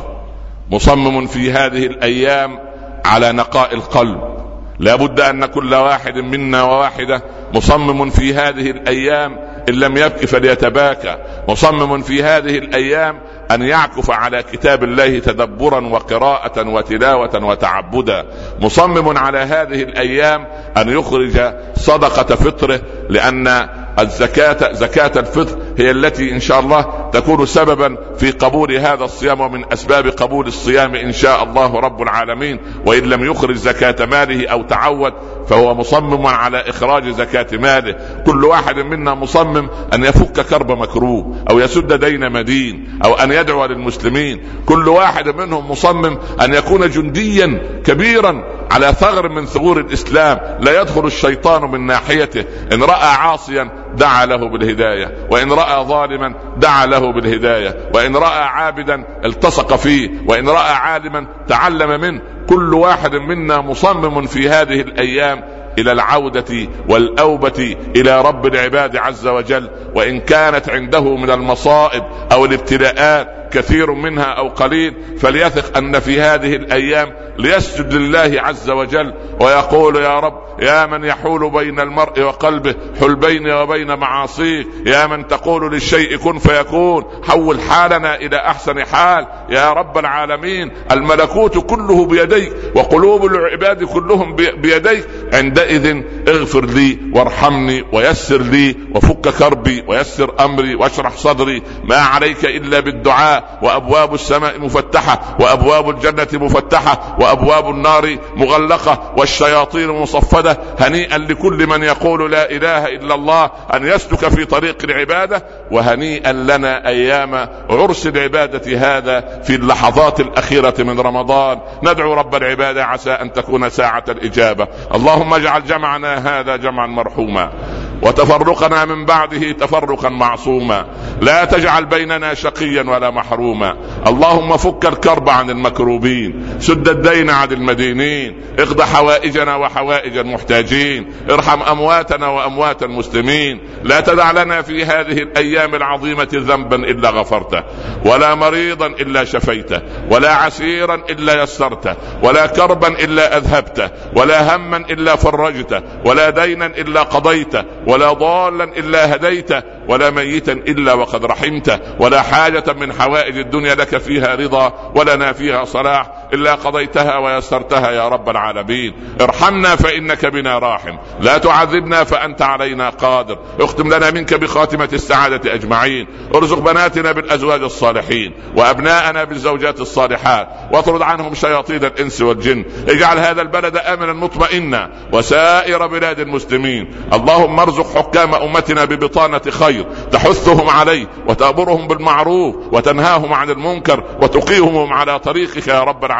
مصمم 0.71 1.27
في 1.27 1.51
هذه 1.51 1.85
الأيام 1.85 2.66
على 3.07 3.31
نقاء 3.31 3.73
القلب. 3.73 4.37
لا 4.79 4.95
بد 4.95 5.19
أن 5.19 5.45
كل 5.45 5.73
واحد 5.75 6.17
منا 6.17 6.63
وواحدة 6.63 7.21
مصمم 7.53 8.09
في 8.09 8.33
هذه 8.33 8.71
الأيام 8.71 9.37
إن 9.69 9.73
لم 9.73 9.97
يبكي 9.97 10.27
فليتباكى. 10.27 11.17
مصمم 11.49 12.01
في 12.01 12.23
هذه 12.23 12.57
الأيام 12.57 13.19
أن 13.51 13.61
يعكف 13.61 14.11
على 14.11 14.43
كتاب 14.43 14.83
الله 14.83 15.19
تدبرا 15.19 15.87
وقراءة 15.87 16.69
وتلاوة 16.69 17.45
وتعبدا. 17.45 18.25
مصمم 18.61 19.17
على 19.17 19.37
هذه 19.37 19.83
الأيام 19.83 20.47
أن 20.77 20.89
يخرج 20.89 21.53
صدقة 21.75 22.35
فطره 22.35 22.79
لأن 23.09 23.67
الزكاة 23.99 24.73
زكاة 24.73 25.11
الفطر 25.19 25.57
هي 25.77 25.91
التي 25.91 26.31
إن 26.31 26.39
شاء 26.39 26.59
الله 26.59 27.09
تكون 27.13 27.45
سببا 27.45 27.97
في 28.17 28.31
قبول 28.31 28.71
هذا 28.71 29.03
الصيام 29.03 29.41
ومن 29.41 29.73
أسباب 29.73 30.07
قبول 30.07 30.47
الصيام 30.47 30.95
إن 30.95 31.11
شاء 31.11 31.43
الله 31.43 31.79
رب 31.79 32.01
العالمين. 32.01 32.59
وإن 32.85 33.03
لم 33.03 33.25
يخرج 33.25 33.55
زكاة 33.55 34.05
ماله 34.05 34.47
أو 34.47 34.63
تعود 34.63 35.13
فهو 35.49 35.75
مصمم 35.75 36.27
على 36.27 36.57
إخراج 36.57 37.09
زكاة 37.09 37.57
ماله. 37.57 37.95
كل 38.25 38.45
واحد 38.45 38.79
منا 38.79 39.13
مصمم 39.13 39.69
أن 39.93 40.03
يفك 40.03 40.45
كرب 40.45 40.71
مكروه 40.71 41.35
أو 41.51 41.59
يسد 41.59 41.93
دين 41.93 42.31
مدين 42.31 42.99
أو 43.05 43.13
أن 43.13 43.31
يدعو 43.31 43.65
للمسلمين. 43.65 44.43
كل 44.65 44.87
واحد 44.87 45.29
منهم 45.29 45.71
مصمم 45.71 46.17
أن 46.41 46.53
يكون 46.53 46.89
جنديا 46.89 47.81
كبيرا 47.85 48.43
على 48.71 48.93
ثغر 48.93 49.29
من 49.29 49.45
ثغور 49.45 49.79
الإسلام. 49.79 50.39
لا 50.59 50.81
يدخل 50.81 51.05
الشيطان 51.05 51.71
من 51.71 51.85
ناحيته. 51.85 52.45
إن 52.73 52.83
رأى 52.83 53.07
عاصيا 53.07 53.86
دعا 53.97 54.25
له 54.25 54.49
بالهداية. 54.49 55.27
وإن 55.31 55.51
رأى 55.51 55.83
ظالما 55.83 56.33
دعا 56.57 56.85
له 56.85 57.13
بالهداية. 57.13 57.89
وإن 57.93 58.15
رأى 58.15 58.43
عابدا 58.43 59.03
التصق 59.25 59.75
فيه. 59.75 60.09
وإن 60.27 60.49
رأى 60.49 60.73
عالما 60.73 61.27
تعلم 61.47 62.01
منه. 62.01 62.21
كل 62.49 62.73
واحد 62.73 63.15
منا 63.15 63.61
مصمم 63.61 64.25
في 64.25 64.49
هذه 64.49 64.81
الأيام 64.81 65.43
إلى 65.77 65.91
العودة 65.91 66.67
والأوبة 66.89 67.75
إلى 67.95 68.21
رب 68.21 68.45
العباد 68.45 68.97
عز 68.97 69.27
وجل. 69.27 69.69
وإن 69.95 70.19
كانت 70.19 70.69
عنده 70.69 71.15
من 71.15 71.31
المصائب 71.31 72.03
أو 72.31 72.45
الابتلاءات 72.45 73.46
كثير 73.51 73.91
منها 73.91 74.23
أو 74.23 74.47
قليل 74.47 74.93
فليثق 75.17 75.77
أن 75.77 75.99
في 75.99 76.21
هذه 76.21 76.55
الأيام 76.55 77.13
ليسجد 77.37 77.93
لله 77.93 78.41
عز 78.41 78.69
وجل 78.69 79.13
ويقول 79.39 79.95
يا 79.95 80.19
رب 80.19 80.47
يا 80.59 80.85
من 80.85 81.03
يحول 81.03 81.49
بين 81.51 81.79
المرء 81.79 82.21
وقلبه 82.21 82.75
حل 82.99 83.15
بيني 83.15 83.53
وبين 83.53 83.99
معاصيك 83.99 84.67
يا 84.85 85.07
من 85.07 85.27
تقول 85.27 85.71
للشيء 85.71 86.17
كن 86.17 86.37
فيكون 86.37 87.05
حول 87.27 87.61
حالنا 87.61 88.15
إلى 88.15 88.37
أحسن 88.37 88.85
حال 88.85 89.27
يا 89.49 89.73
رب 89.73 89.97
العالمين 89.97 90.71
الملكوت 90.91 91.57
كله 91.57 92.05
بيديك 92.05 92.53
وقلوب 92.75 93.25
العباد 93.25 93.83
كلهم 93.83 94.35
بيديك 94.35 95.07
عندئذ 95.33 96.03
اغفر 96.27 96.65
لي 96.65 96.97
وارحمني 97.13 97.83
ويسر 97.93 98.41
لي 98.41 98.75
وفك 98.95 99.29
كربي 99.29 99.83
ويسر 99.87 100.33
أمري 100.45 100.75
واشرح 100.75 101.11
صدري 101.11 101.61
ما 101.83 101.95
عليك 101.95 102.45
إلا 102.45 102.79
بالدعاء. 102.79 103.36
وأبواب 103.61 104.13
السماء 104.13 104.59
مفتحة 104.59 105.19
وأبواب 105.39 105.89
الجنة 105.89 106.27
مفتحة 106.33 107.17
وأبواب 107.19 107.69
النار 107.69 108.17
مغلقة 108.35 109.13
والشياطين 109.17 109.89
مصفدة. 109.89 110.57
هنيئا 110.79 111.17
لكل 111.17 111.67
من 111.67 111.83
يقول 111.83 112.31
لا 112.31 112.51
إله 112.51 112.85
إلا 112.85 113.15
الله 113.15 113.51
أن 113.73 113.87
يسلك 113.87 114.27
في 114.27 114.45
طريق 114.45 114.77
العبادة 114.83 115.43
وهنيئا 115.71 116.31
لنا 116.31 116.87
أيام 116.87 117.35
عرس 117.69 118.07
العبادة 118.07 118.77
هذا 118.77 119.41
في 119.43 119.55
اللحظات 119.55 120.19
الأخيرة 120.19 120.73
من 120.79 120.99
رمضان. 120.99 121.59
ندعو 121.83 122.13
رب 122.13 122.35
العباده 122.35 122.85
عسى 122.85 123.11
أن 123.11 123.33
تكون 123.33 123.69
ساعة 123.69 124.03
الإجابة. 124.09 124.67
اللهم 124.95 125.33
اجعل 125.33 125.63
جمعنا 125.63 126.39
هذا 126.39 126.55
جمعا 126.55 126.87
مرحوما. 126.87 127.51
وتفرقنا 128.01 128.85
من 128.85 129.05
بعده 129.05 129.51
تفرقا 129.51 130.09
معصوما. 130.09 130.85
لا 131.21 131.45
تجعل 131.45 131.85
بيننا 131.85 132.33
شقيا 132.33 132.83
ولا 132.83 133.09
محروما. 133.09 133.77
اللهم 134.07 134.57
فك 134.57 134.85
الكرب 134.85 135.29
عن 135.29 135.49
المكروبين 135.49 136.57
سد 136.59 136.87
الدين 136.87 137.29
عن 137.29 137.51
المدينين 137.51 138.41
اقض 138.59 138.81
حوائجنا 138.81 139.55
وحوائج 139.55 140.17
المحتاجين 140.17 141.11
ارحم 141.31 141.61
أمواتنا 141.61 142.27
وأموات 142.27 142.83
المسلمين. 142.83 143.59
لا 143.83 143.99
تدع 143.99 144.31
لنا 144.31 144.61
في 144.61 144.85
هذه 144.85 145.17
الأيام 145.17 145.75
العظيمة 145.75 146.27
ذنبا 146.33 146.75
إلا 146.75 147.09
غفرته 147.09 147.63
ولا 148.05 148.35
مريضا 148.35 148.87
إلا 148.87 149.23
شفيته 149.23 149.81
ولا 150.11 150.33
عسيرا 150.33 150.95
إلا 151.09 151.43
يسرته 151.43 151.95
ولا 152.23 152.45
كربا 152.45 152.87
إلا 152.87 153.37
أذهبته 153.37 153.89
ولا 154.15 154.55
هما 154.55 154.77
إلا 154.77 155.15
فرجته 155.15 155.81
ولا 156.05 156.29
دينا 156.29 156.65
إلا 156.65 157.03
قضيته 157.03 157.63
ولا 157.87 158.13
ضالا 158.13 158.63
إلا 158.63 159.15
هديته 159.15 159.63
ولا 159.87 160.09
ميتا 160.09 160.51
إلا 160.51 160.93
وقد 160.93 161.25
رحمته 161.25 161.79
ولا 161.99 162.21
حاجة 162.21 162.73
من 162.73 162.93
حوائج 162.93 163.37
الدنيا 163.37 163.75
لك 163.75 163.97
فيها 163.97 164.35
رضا 164.35 164.91
ولنا 164.95 165.33
فيها 165.33 165.65
صلاح. 165.65 166.16
إلا 166.33 166.55
قضيتها 166.55 167.17
ويسرتها 167.17 167.91
يا 167.91 168.07
رب 168.07 168.29
العالمين. 168.29 168.93
ارحمنا 169.21 169.75
فإنك 169.75 170.25
بنا 170.25 170.59
راحم. 170.59 170.97
لا 171.21 171.37
تعذبنا 171.37 172.03
فأنت 172.03 172.41
علينا 172.41 172.89
قادر. 172.89 173.37
اختم 173.59 173.93
لنا 173.93 174.11
منك 174.11 174.33
بخاتمة 174.33 174.89
السعادة 174.93 175.53
أجمعين. 175.53 176.07
ارزق 176.35 176.59
بناتنا 176.59 177.11
بالأزواج 177.11 177.61
الصالحين 177.61 178.33
وأبناءنا 178.55 179.23
بالزوجات 179.23 179.79
الصالحات 179.79 180.49
واطرد 180.71 181.01
عنهم 181.01 181.33
شياطين 181.33 181.85
الإنس 181.85 182.21
والجن. 182.21 182.65
اجعل 182.87 183.19
هذا 183.19 183.41
البلد 183.41 183.77
آمنا 183.77 184.13
مطمئنا 184.13 184.89
وسائر 185.13 185.87
بلاد 185.87 186.19
المسلمين. 186.19 186.91
اللهم 187.13 187.59
ارزق 187.59 187.97
حكام 187.97 188.35
أمتنا 188.35 188.85
ببطانة 188.85 189.41
خير. 189.49 189.85
تحثهم 190.11 190.69
عليه 190.69 191.07
وتأمرهم 191.27 191.87
بالمعروف 191.87 192.55
وتنهاهم 192.71 193.33
عن 193.33 193.49
المنكر 193.49 194.03
وتقيهم 194.21 194.93
على 194.93 195.19
طريقك 195.19 195.67
يا 195.67 195.83
رب 195.83 196.05
العالمين. 196.05 196.16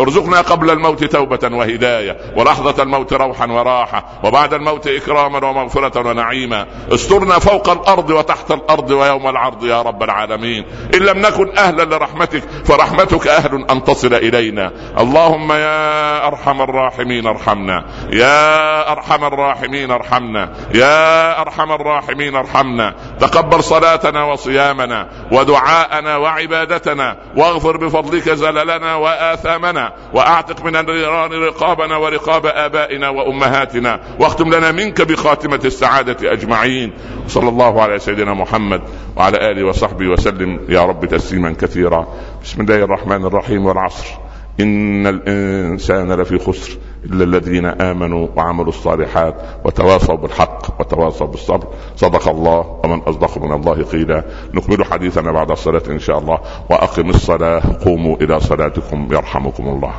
ارزقنا 0.00 0.40
قبل 0.40 0.70
الموت 0.70 1.04
توبة 1.04 1.56
وهداية 1.56 2.16
ولحظة 2.36 2.82
الموت 2.82 3.12
روحا 3.12 3.46
وراحة 3.46 4.04
وبعد 4.24 4.54
الموت 4.54 4.86
إكراما 4.86 5.46
ومغفرة 5.46 6.08
ونعيما. 6.08 6.66
استرنا 6.94 7.38
فوق 7.38 7.68
الأرض 7.68 8.10
وتحت 8.10 8.50
الأرض 8.50 8.90
ويوم 8.90 9.28
العرض 9.28 9.64
يا 9.64 9.82
رب 9.82 10.02
العالمين. 10.02 10.64
إن 10.94 11.00
لم 11.00 11.18
نكن 11.18 11.58
أهلا 11.58 11.82
لرحمتك 11.82 12.42
فرحمتك 12.64 13.28
أهل 13.28 13.64
أن 13.70 13.84
تصل 13.84 14.14
إلينا. 14.14 14.72
اللهم 14.98 15.52
يا 15.52 16.26
أرحم 16.26 16.62
الراحمين 16.62 17.26
ارحمنا. 17.26 17.84
يا 18.12 18.92
أرحم 18.92 19.24
الراحمين 19.24 19.90
ارحمنا. 19.90 20.52
يا 20.74 21.40
أرحم 21.40 21.72
الراحمين 21.72 22.36
ارحمنا. 22.36 22.94
تقبل 23.20 23.62
صلاتنا 23.62 24.24
وصيامنا 24.24 25.08
ودعاءنا 25.32 26.16
وعبادتنا 26.16 27.16
واغفر 27.36 27.76
بفضلك 27.76 28.30
زللنا 28.30 28.94
وآثامنا 29.12 29.92
وأعتق 30.14 30.64
من 30.64 30.76
النيران 30.76 31.32
رقابنا 31.32 31.96
ورقاب 31.96 32.46
آبائنا 32.46 33.08
وأمهاتنا 33.08 34.00
واختم 34.18 34.54
لنا 34.54 34.72
منك 34.72 35.02
بخاتمة 35.02 35.60
السعادة 35.64 36.32
أجمعين. 36.32 36.92
صلى 37.26 37.48
الله 37.48 37.82
على 37.82 37.98
سيدنا 37.98 38.34
محمد 38.34 38.82
وعلى 39.16 39.50
آله 39.50 39.66
وصحبه 39.66 40.08
وسلم. 40.08 40.60
يا 40.68 40.84
رب 40.84 41.06
تسليما 41.06 41.54
كثيرا. 41.60 42.06
بسم 42.44 42.60
الله 42.60 42.84
الرحمن 42.84 43.24
الرحيم 43.24 43.66
والعصر. 43.66 44.21
إن 44.62 45.06
الإنسان 45.06 46.12
لفي 46.12 46.38
خسر 46.38 46.78
إلا 47.04 47.24
الذين 47.24 47.66
آمنوا 47.66 48.28
وعملوا 48.36 48.68
الصالحات 48.68 49.34
وتواصوا 49.64 50.16
بالحق 50.16 50.80
وتواصوا 50.80 51.26
بالصبر. 51.26 51.66
صدق 51.96 52.28
الله 52.28 52.80
ومن 52.84 52.98
أصدق 52.98 53.38
من 53.38 53.52
الله 53.52 53.82
قيلا. 53.82 54.24
نكمل 54.54 54.84
حديثنا 54.84 55.32
بعد 55.32 55.50
الصلاة 55.50 55.82
إن 55.90 55.98
شاء 55.98 56.18
الله. 56.18 56.38
وأقم 56.70 57.10
الصلاة. 57.10 57.62
قوموا 57.84 58.16
إلى 58.16 58.40
صلاتكم 58.40 59.08
يرحمكم 59.12 59.68
الله. 59.68 59.94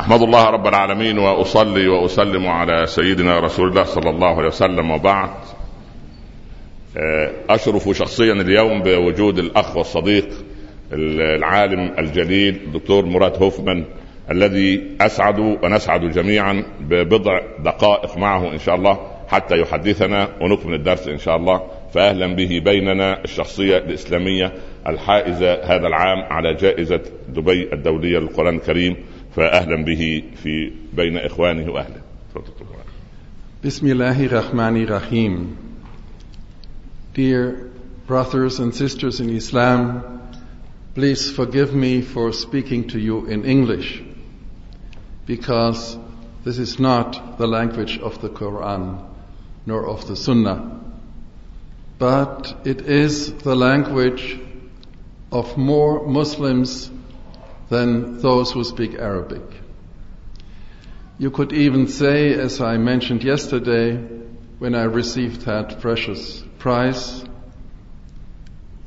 أحمد 0.00 0.22
الله 0.22 0.44
رب 0.50 0.66
العالمين 0.66 1.18
وأصلي 1.18 1.88
وأسلم 1.88 2.46
على 2.46 2.86
سيدنا 2.86 3.40
رسول 3.40 3.68
الله 3.68 3.84
صلى 3.84 4.10
الله 4.10 4.36
عليه 4.36 4.48
وسلم 4.48 4.90
وبعد. 4.90 5.30
أشرف 7.50 7.88
شخصيا 7.88 8.32
اليوم 8.32 8.82
بوجود 8.82 9.38
الأخ 9.38 9.76
والصديق 9.76 10.28
العالم 10.92 11.94
الجليل 11.98 12.56
الدكتور 12.66 13.06
مراد 13.06 13.42
هوفمان 13.42 13.84
الذي 14.30 14.96
أسعد 15.00 15.38
ونسعد 15.38 16.00
جميعا 16.00 16.64
ببضع 16.80 17.40
دقائق 17.64 18.18
معه 18.18 18.52
إن 18.52 18.58
شاء 18.58 18.74
الله 18.74 18.98
حتى 19.28 19.60
يحدثنا 19.60 20.28
ونكمل 20.40 20.74
الدرس 20.74 21.08
إن 21.08 21.18
شاء 21.18 21.36
الله 21.36 21.62
فاهلا 21.94 22.34
به 22.34 22.62
بيننا 22.64 23.24
الشخصية 23.24 23.78
الإسلامية 23.78 24.52
الحائزة 24.86 25.54
هذا 25.54 25.86
العام 25.86 26.22
على 26.32 26.54
جائزة 26.54 27.00
دبي 27.28 27.72
الدولية 27.72 28.18
للقرآن 28.18 28.56
الكريم 28.56 28.96
فاهلا 29.36 29.84
به 29.84 30.22
في 30.42 30.72
بين 30.92 31.16
إخوانه 31.16 31.72
وأهله. 31.72 32.00
بسم 33.64 33.86
الله 33.86 34.26
الرحمن 34.26 34.82
الرحيم. 34.82 35.56
Dear 37.14 37.70
brothers 38.06 38.60
and 38.60 38.74
sisters 38.74 39.20
in 39.20 39.30
Islam, 39.30 40.15
please 40.96 41.30
forgive 41.30 41.74
me 41.74 42.00
for 42.00 42.32
speaking 42.32 42.88
to 42.88 42.98
you 42.98 43.26
in 43.26 43.44
English. 43.44 44.02
because 45.26 45.98
this 46.44 46.58
is 46.58 46.78
not 46.78 47.36
the 47.36 47.46
language 47.46 47.98
of 47.98 48.22
the 48.22 48.30
Quran 48.30 49.04
nor 49.66 49.86
of 49.86 50.06
the 50.06 50.16
Sunnah, 50.16 50.80
but 51.98 52.54
it 52.64 52.80
is 52.82 53.34
the 53.42 53.54
language 53.54 54.40
of 55.30 55.58
more 55.58 56.06
Muslims 56.06 56.90
than 57.68 58.22
those 58.22 58.52
who 58.52 58.64
speak 58.64 58.94
Arabic. 58.94 59.42
You 61.18 61.30
could 61.30 61.52
even 61.52 61.88
say, 61.88 62.32
as 62.32 62.60
I 62.60 62.78
mentioned 62.78 63.22
yesterday 63.24 63.96
when 64.60 64.74
I 64.74 64.84
received 64.84 65.42
that 65.42 65.80
precious 65.80 66.42
prize, 66.58 67.24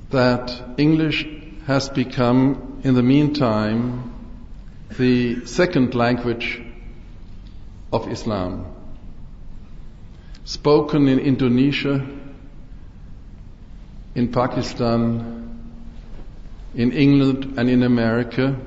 that 0.10 0.76
English 0.78 1.39
has 1.70 1.88
become, 1.88 2.82
in 2.84 2.96
the 2.96 3.04
meantime, 3.04 4.12
the 4.98 5.46
second 5.46 5.94
language 5.94 6.60
of 7.94 8.12
Islam, 8.12 8.66
spoken 10.46 11.08
in 11.08 11.20
Indonesia, 11.20 12.04
in 14.16 14.32
Pakistan, 14.32 14.98
in 16.74 16.92
England, 16.92 17.54
and 17.60 17.70
in 17.70 17.84
America. 17.84 18.58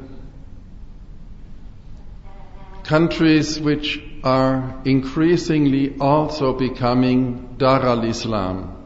Countries 2.85 3.59
which 3.59 4.01
are 4.23 4.81
increasingly 4.85 5.97
also 5.99 6.53
becoming 6.53 7.57
Dar 7.59 7.85
al 7.85 8.05
Islam. 8.05 8.82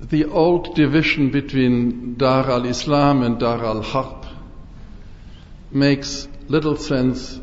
The 0.00 0.26
old 0.26 0.76
division 0.76 1.30
between 1.30 2.14
Dar 2.16 2.48
al 2.48 2.66
Islam 2.66 3.22
and 3.22 3.38
Dar 3.40 3.64
al 3.64 3.82
Harb 3.82 4.26
makes 5.72 6.28
little 6.46 6.76
sense 6.76 7.40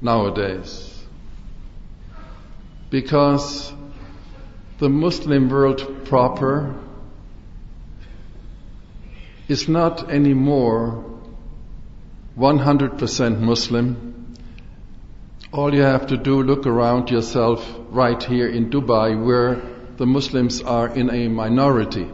nowadays. 0.00 1.04
Because 2.88 3.72
the 4.78 4.88
Muslim 4.88 5.50
world 5.50 6.06
proper 6.06 6.74
is 9.46 9.68
not 9.68 10.10
anymore 10.10 11.04
100% 12.38 13.40
Muslim. 13.40 14.36
All 15.52 15.74
you 15.74 15.82
have 15.82 16.06
to 16.08 16.16
do, 16.16 16.42
look 16.42 16.66
around 16.66 17.10
yourself 17.10 17.64
right 17.90 18.20
here 18.22 18.48
in 18.48 18.70
Dubai 18.70 19.22
where 19.22 19.73
the 19.96 20.06
Muslims 20.06 20.60
are 20.62 20.88
in 20.88 21.10
a 21.10 21.28
minority. 21.28 22.08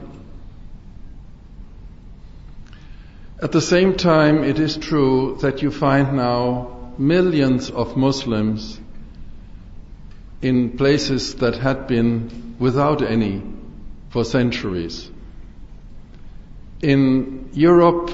At 3.43 3.53
the 3.53 3.61
same 3.61 3.97
time, 3.97 4.45
it 4.45 4.59
is 4.59 4.77
true 4.77 5.39
that 5.41 5.63
you 5.63 5.71
find 5.71 6.15
now 6.17 6.93
millions 6.99 7.71
of 7.71 7.97
Muslims 7.97 8.79
in 10.43 10.77
places 10.77 11.37
that 11.37 11.57
had 11.57 11.87
been 11.87 12.57
without 12.59 13.01
any 13.03 13.43
for 14.11 14.25
centuries. 14.25 15.11
In 16.83 17.49
Europe, 17.53 18.11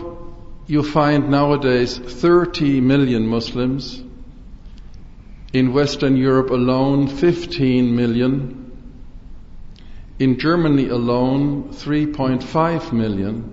you 0.67 0.83
find 0.83 1.29
nowadays 1.31 1.99
30 1.99 2.81
million 2.81 3.27
Muslims. 3.27 4.03
In 5.53 5.73
Western 5.73 6.17
Europe 6.17 6.51
alone, 6.51 7.07
15 7.07 7.95
million. 7.95 8.66
In 10.19 10.39
Germany 10.39 10.89
alone, 10.89 11.71
3.5 11.73 12.93
million. 12.93 13.53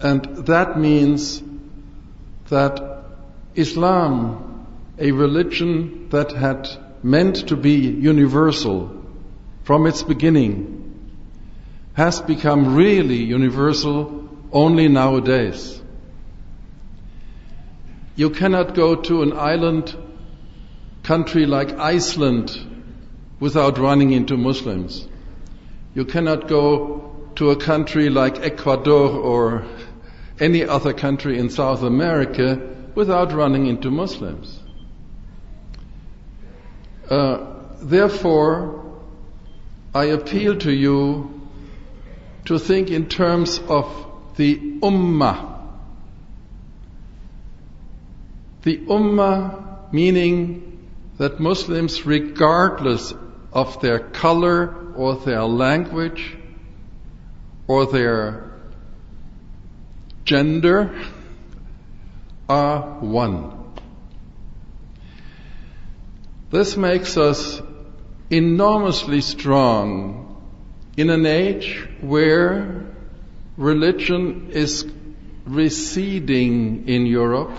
And 0.00 0.24
that 0.46 0.78
means 0.78 1.42
that 2.48 3.04
Islam, 3.54 4.66
a 4.98 5.12
religion 5.12 6.08
that 6.10 6.32
had 6.32 6.68
meant 7.02 7.48
to 7.48 7.56
be 7.56 7.74
universal 7.76 8.90
from 9.62 9.86
its 9.86 10.02
beginning, 10.02 10.74
has 11.94 12.20
become 12.20 12.74
really 12.74 13.22
universal 13.22 14.28
only 14.52 14.88
nowadays. 14.88 15.80
You 18.16 18.30
cannot 18.30 18.74
go 18.74 18.96
to 18.96 19.22
an 19.22 19.32
island 19.32 19.96
country 21.04 21.46
like 21.46 21.72
Iceland 21.72 22.67
without 23.40 23.78
running 23.78 24.12
into 24.12 24.36
Muslims. 24.36 25.06
You 25.94 26.04
cannot 26.04 26.48
go 26.48 27.30
to 27.36 27.50
a 27.50 27.56
country 27.56 28.10
like 28.10 28.40
Ecuador 28.40 29.10
or 29.10 29.64
any 30.40 30.64
other 30.64 30.92
country 30.92 31.38
in 31.38 31.50
South 31.50 31.82
America 31.82 32.60
without 32.94 33.32
running 33.32 33.66
into 33.66 33.90
Muslims. 33.90 34.60
Uh, 37.08 37.46
therefore, 37.80 38.84
I 39.94 40.06
appeal 40.06 40.58
to 40.58 40.72
you 40.72 41.48
to 42.44 42.58
think 42.58 42.90
in 42.90 43.08
terms 43.08 43.60
of 43.68 43.86
the 44.36 44.56
Ummah. 44.80 45.58
The 48.62 48.78
Ummah 48.78 49.92
meaning 49.92 50.88
that 51.18 51.40
Muslims, 51.40 52.04
regardless 52.06 53.12
of 53.52 53.80
their 53.80 53.98
color 53.98 54.92
or 54.94 55.16
their 55.16 55.44
language 55.44 56.36
or 57.66 57.86
their 57.86 58.52
gender 60.24 60.94
are 62.48 62.80
one. 63.00 63.52
This 66.50 66.76
makes 66.76 67.16
us 67.16 67.60
enormously 68.30 69.20
strong 69.20 70.42
in 70.96 71.10
an 71.10 71.26
age 71.26 71.86
where 72.00 72.86
religion 73.56 74.50
is 74.50 74.90
receding 75.44 76.88
in 76.88 77.06
Europe, 77.06 77.52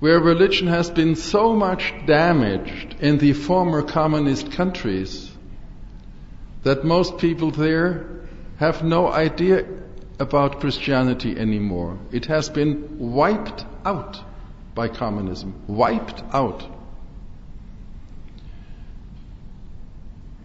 where 0.00 0.18
religion 0.18 0.66
has 0.66 0.90
been 0.90 1.14
so 1.14 1.54
much 1.54 1.92
damaged 2.06 2.96
in 3.00 3.18
the 3.18 3.34
former 3.34 3.82
communist 3.82 4.50
countries 4.52 5.30
that 6.62 6.84
most 6.84 7.18
people 7.18 7.50
there 7.50 8.06
have 8.58 8.82
no 8.82 9.10
idea 9.12 9.66
about 10.18 10.60
Christianity 10.60 11.38
anymore. 11.38 11.98
It 12.12 12.26
has 12.26 12.48
been 12.48 12.98
wiped 12.98 13.64
out 13.84 14.22
by 14.74 14.88
communism. 14.88 15.54
Wiped 15.66 16.22
out. 16.32 16.64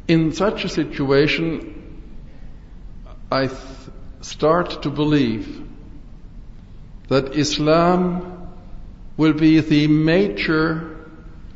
In 0.07 0.33
such 0.33 0.63
a 0.65 0.69
situation, 0.69 2.01
I 3.31 3.49
start 4.21 4.83
to 4.83 4.89
believe 4.89 5.61
that 7.07 7.35
Islam 7.35 8.34
will 9.17 9.33
be 9.33 9.59
the 9.59 9.87
major 9.87 10.97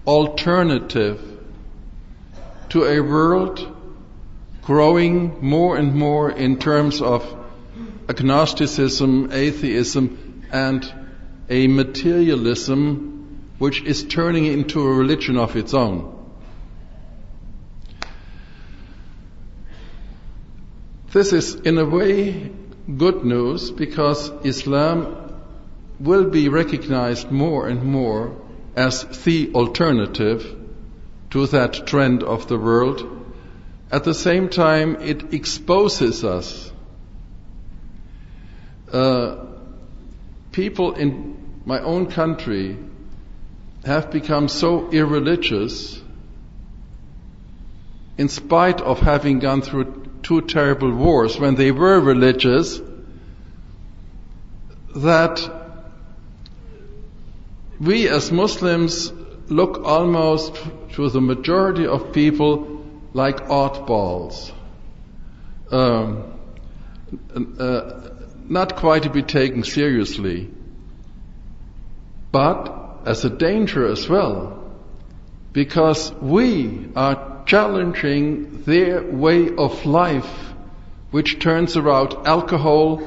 alternative 0.08 1.22
to 2.70 2.86
a 2.86 3.00
world 3.02 3.76
growing 4.62 5.44
more 5.44 5.78
and 5.78 5.96
more 5.96 6.32
in 6.32 6.58
terms 6.58 7.02
of 7.02 7.24
agnosticism, 8.08 9.30
atheism, 9.32 10.44
and 10.52 10.94
a 11.50 11.68
materialism 11.68 13.50
which 13.58 13.82
is 13.82 14.04
turning 14.04 14.46
into 14.46 14.82
a 14.82 14.94
religion 14.94 15.38
of 15.38 15.56
its 15.56 15.74
own. 15.74 16.16
This 21.12 21.34
is, 21.34 21.56
in 21.56 21.78
a 21.80 21.86
way, 21.86 22.52
good 22.98 23.26
news 23.26 23.72
because 23.72 24.30
Islam 24.44 25.19
will 26.00 26.30
be 26.30 26.50
recognized 26.50 27.30
more 27.30 27.68
and 27.68 27.84
more 27.84 28.36
as 28.76 29.04
the 29.24 29.52
alternative 29.54 30.56
to 31.32 31.48
that 31.48 31.86
trend 31.86 32.24
of 32.24 32.48
the 32.48 32.58
world. 32.58 33.26
At 33.92 34.04
the 34.04 34.14
same 34.14 34.50
time, 34.50 34.98
it 35.02 35.34
exposes 35.34 36.24
us. 36.24 36.72
Uh, 38.92 39.46
people 40.52 40.94
in 40.94 41.62
my 41.66 41.80
own 41.80 42.08
country 42.08 42.78
have 43.86 44.12
become 44.12 44.48
so 44.48 44.90
irreligious 44.92 46.02
in 48.18 48.28
spite 48.28 48.82
of 48.82 49.00
having 49.00 49.40
gone 49.40 49.62
through 49.62 50.10
two 50.24 50.42
terrible 50.42 50.94
wars 50.94 51.40
when 51.40 51.56
they 51.56 51.72
were 51.72 52.00
religious 52.00 52.82
that 54.96 55.59
we 57.80 58.10
as 58.10 58.32
Muslims 58.32 59.12
look 59.48 59.84
almost 59.84 60.56
to 60.94 61.10
the 61.10 61.22
majority 61.22 61.88
of 61.88 62.12
people 62.12 62.84
like 63.14 63.38
oddballs. 63.48 64.52
Um, 65.72 66.34
uh, 67.60 68.10
not 68.48 68.76
quite 68.76 69.04
to 69.04 69.10
be 69.10 69.24
taken 69.24 69.64
seriously, 69.64 70.50
but 72.32 73.02
as 73.06 73.24
a 73.26 73.30
danger 73.30 73.88
as 73.88 74.10
well, 74.10 74.76
because 75.54 76.12
we 76.14 76.90
are 76.96 77.44
challenging 77.46 78.64
their 78.64 79.02
way 79.04 79.56
of 79.56 79.86
life, 79.86 80.30
which 81.12 81.40
turns 81.40 81.78
around 81.78 82.14
alcohol 82.28 83.02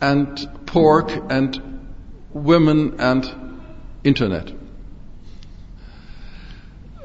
and 0.00 0.48
pork 0.66 1.12
and 1.30 1.60
women 2.32 3.00
and 3.00 3.47
internet. 4.08 4.50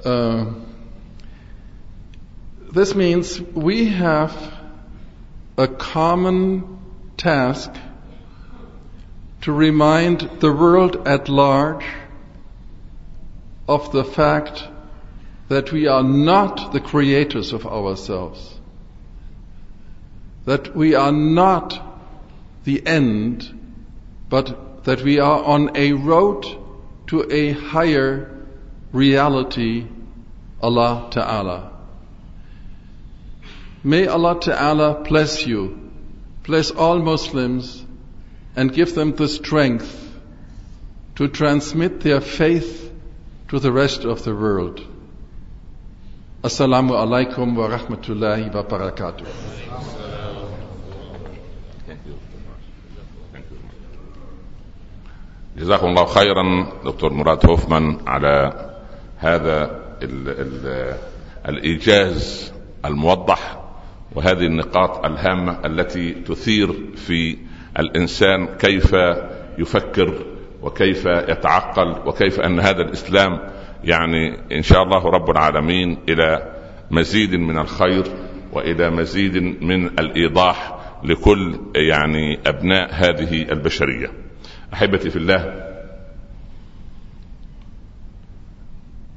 Uh, 0.06 0.46
this 2.72 2.96
means 2.96 3.40
we 3.40 3.86
have 3.90 4.34
a 5.58 5.68
common 5.68 6.80
task 7.18 7.72
to 9.42 9.52
remind 9.52 10.22
the 10.40 10.52
world 10.52 11.08
at 11.08 11.28
large 11.28 11.86
of 13.68 13.92
the 13.92 14.06
fact 14.06 14.64
that 15.50 15.72
we 15.74 15.88
are 15.88 16.04
not 16.04 16.72
the 16.72 16.80
creators 16.80 17.54
of 17.54 17.66
ourselves, 17.66 18.60
that 20.46 20.76
we 20.76 20.96
are 20.96 21.12
not 21.12 21.80
the 22.64 22.86
end, 22.88 23.48
but 24.30 24.84
that 24.86 25.02
we 25.02 25.20
are 25.20 25.44
on 25.44 25.76
a 25.76 25.92
road 25.94 26.63
to 27.08 27.32
a 27.32 27.52
higher 27.52 28.46
reality, 28.92 29.88
Allah 30.62 31.10
Ta'ala. 31.12 31.72
May 33.84 34.08
Allah 34.08 34.40
Ta'ala 34.40 35.04
bless 35.04 35.46
you, 35.46 35.92
bless 36.44 36.72
all 36.72 37.00
Muslims, 37.00 37.86
and 38.56 38.72
give 38.72 38.96
them 38.96 39.16
the 39.16 39.28
strength 39.28 40.00
to 41.16 41.28
transmit 41.28 42.00
their 42.02 42.22
faith 42.22 42.92
to 43.50 43.60
the 43.60 43.72
rest 43.72 44.06
of 44.06 44.24
the 44.24 44.34
world. 44.34 44.80
Assalamu 46.44 46.92
alaikum 46.92 47.56
wa 47.56 47.70
rahmatullahi 47.70 48.54
wa 48.54 48.64
barakatuh. 48.64 49.28
جزاكم 55.58 55.88
الله 55.88 56.06
خيرا 56.06 56.68
دكتور 56.86 57.14
مراد 57.14 57.46
هوفمان 57.46 57.98
على 58.08 58.54
هذا 59.18 59.64
ال 60.02 60.30
ال 60.30 60.94
الإيجاز 61.50 62.54
الموضح 62.86 63.60
وهذه 64.16 64.46
النقاط 64.46 65.06
الهامة 65.06 65.66
التي 65.66 66.12
تثير 66.12 66.74
في 66.96 67.38
الإنسان 67.80 68.46
كيف 68.46 68.96
يفكر 69.58 70.26
وكيف 70.62 71.06
يتعقل 71.06 72.08
وكيف 72.08 72.40
أن 72.40 72.60
هذا 72.60 72.82
الإسلام 72.82 73.40
يعني 73.84 74.38
إن 74.52 74.62
شاء 74.62 74.84
الله 74.84 75.04
رب 75.10 75.30
العالمين 75.30 75.98
إلى 76.10 76.54
مزيد 76.92 77.36
من 77.36 77.58
الخير 77.58 78.04
وإلى 78.54 78.90
مزيد 78.90 79.38
من 79.64 79.86
الإيضاح 79.86 80.76
لكل 81.04 81.60
يعني 81.76 82.40
أبناء 82.48 82.90
هذه 82.94 83.42
البشرية. 83.42 84.23
أحبتي 84.74 85.10
في 85.10 85.16
الله 85.16 85.70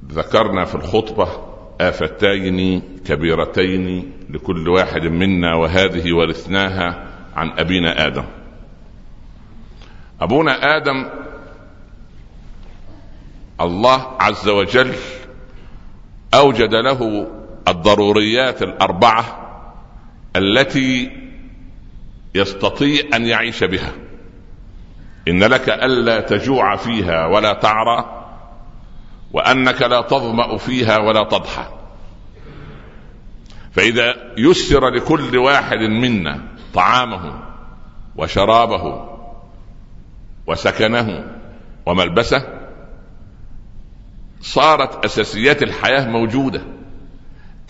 ذكرنا 0.09 0.65
في 0.65 0.75
الخطبة 0.75 1.29
آفتين 1.81 2.83
كبيرتين 3.07 4.13
لكل 4.31 4.69
واحد 4.69 5.03
منا 5.03 5.55
وهذه 5.55 6.13
ورثناها 6.13 7.07
عن 7.37 7.51
أبينا 7.59 8.07
آدم. 8.07 8.25
أبونا 10.21 10.77
آدم 10.77 11.09
الله 13.61 14.17
عز 14.21 14.49
وجل 14.49 14.93
أوجد 16.35 16.75
له 16.75 17.27
الضروريات 17.69 18.63
الأربعة 18.63 19.43
التي 20.37 21.11
يستطيع 22.35 23.01
أن 23.15 23.27
يعيش 23.27 23.65
بها 23.65 23.93
إن 25.29 25.45
لك 25.45 25.69
ألا 25.69 26.21
تجوع 26.21 26.77
فيها 26.77 27.27
ولا 27.27 27.53
تعرى 27.53 28.27
وأنك 29.33 29.83
لا 29.83 30.01
تظمأ 30.01 30.57
فيها 30.57 30.99
ولا 30.99 31.25
تضحى. 31.25 31.67
فإذا 33.73 34.15
يسر 34.39 34.89
لكل 34.89 35.39
واحد 35.39 35.79
منا 35.79 36.41
طعامه 36.75 37.43
وشرابه 38.17 39.09
وسكنه 40.47 41.25
وملبسه 41.87 42.43
صارت 44.41 45.05
أساسيات 45.05 45.63
الحياة 45.63 46.09
موجودة. 46.09 46.63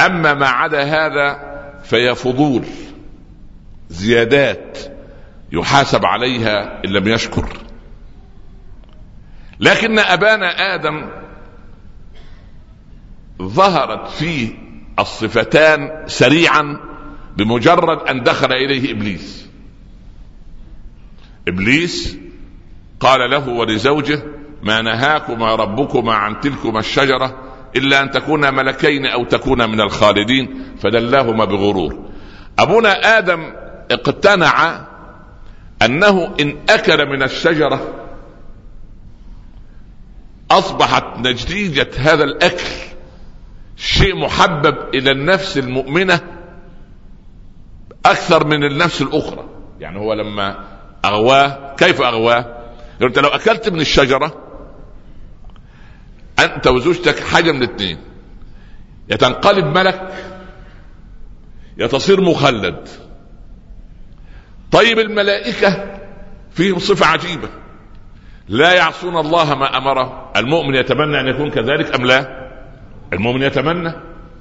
أما 0.00 0.34
ما 0.34 0.48
عدا 0.48 0.82
هذا 0.82 1.56
فهي 1.84 2.14
فضول 2.14 2.64
زيادات 3.88 4.95
يحاسب 5.52 6.04
عليها 6.04 6.84
إن 6.84 6.90
لم 6.90 7.08
يشكر. 7.08 7.48
لكن 9.60 9.98
أبانا 9.98 10.74
آدم 10.74 11.08
ظهرت 13.42 14.08
فيه 14.08 14.48
الصفتان 14.98 16.04
سريعا 16.06 16.76
بمجرد 17.36 18.08
أن 18.08 18.22
دخل 18.22 18.52
إليه 18.52 18.92
إبليس. 18.92 19.46
إبليس 21.48 22.18
قال 23.00 23.30
له 23.30 23.48
ولزوجه 23.48 24.22
ما 24.62 24.82
نهاكما 24.82 25.54
ربكما 25.54 26.14
عن 26.14 26.40
تلكما 26.40 26.78
الشجرة 26.78 27.42
إلا 27.76 28.02
أن 28.02 28.10
تكونا 28.10 28.50
ملكين 28.50 29.06
أو 29.06 29.24
تكونا 29.24 29.66
من 29.66 29.80
الخالدين 29.80 30.64
فدلاهما 30.82 31.44
بغرور. 31.44 32.04
أبونا 32.58 33.18
آدم 33.18 33.52
اقتنع 33.90 34.86
أنه 35.82 36.34
إن 36.40 36.56
أكل 36.68 37.06
من 37.06 37.22
الشجرة 37.22 37.94
أصبحت 40.50 41.04
نتيجه 41.18 41.88
هذا 41.98 42.24
الأكل 42.24 42.64
شيء 43.76 44.16
محبب 44.16 44.76
إلى 44.94 45.10
النفس 45.10 45.58
المؤمنة 45.58 46.20
أكثر 48.06 48.46
من 48.46 48.64
النفس 48.64 49.02
الأخرى. 49.02 49.44
يعني 49.80 49.98
هو 49.98 50.12
لما 50.12 50.64
أغواه 51.04 51.74
كيف 51.74 52.00
أغواه؟ 52.00 52.56
أنت 53.02 53.18
لو 53.18 53.28
أكلت 53.28 53.68
من 53.68 53.80
الشجرة 53.80 54.42
أنت 56.38 56.66
وزوجتك 56.66 57.20
حاجة 57.20 57.52
من 57.52 57.62
الاثنين. 57.62 57.98
يا 59.08 59.16
تنقلب 59.16 59.64
ملك 59.64 60.12
يا 61.78 61.86
تصير 61.86 62.20
مخلد. 62.20 62.88
طيب 64.72 64.98
الملائكة 64.98 65.98
فيهم 66.50 66.78
صفة 66.78 67.06
عجيبة. 67.06 67.48
لا 68.48 68.72
يعصون 68.72 69.16
الله 69.16 69.54
ما 69.54 69.76
أمره. 69.76 70.32
المؤمن 70.36 70.74
يتمنى 70.74 71.20
أن 71.20 71.26
يكون 71.26 71.50
كذلك 71.50 71.94
أم 71.94 72.06
لا؟ 72.06 72.48
المؤمن 73.12 73.42
يتمنى 73.42 73.92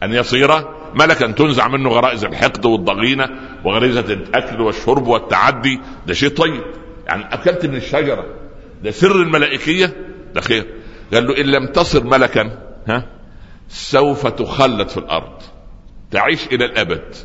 أن 0.03 0.13
يصير 0.13 0.49
ملكا. 0.93 1.31
تنزع 1.31 1.67
منه 1.67 1.89
غرائز 1.89 2.25
الحقد 2.25 2.65
والضغينة 2.65 3.29
وغريزة 3.65 4.13
الأكل 4.13 4.61
والشرب 4.61 5.07
والتعدي. 5.07 5.81
ده 6.07 6.13
شيء 6.13 6.29
طيب. 6.29 6.63
يعني 7.07 7.33
أكلت 7.33 7.65
من 7.65 7.75
الشجرة. 7.75 8.25
ده 8.83 8.91
سر 8.91 9.15
الملائكية. 9.15 9.93
ده 10.33 10.41
خير. 10.41 10.65
قال 11.13 11.27
له 11.27 11.37
إن 11.37 11.45
لم 11.45 11.67
تصر 11.67 12.03
ملكا 12.03 12.51
ها 12.87 13.05
سوف 13.67 14.27
تخلد 14.27 14.89
في 14.89 14.97
الأرض. 14.97 15.41
تعيش 16.11 16.47
إلى 16.47 16.65
الأبد. 16.65 17.15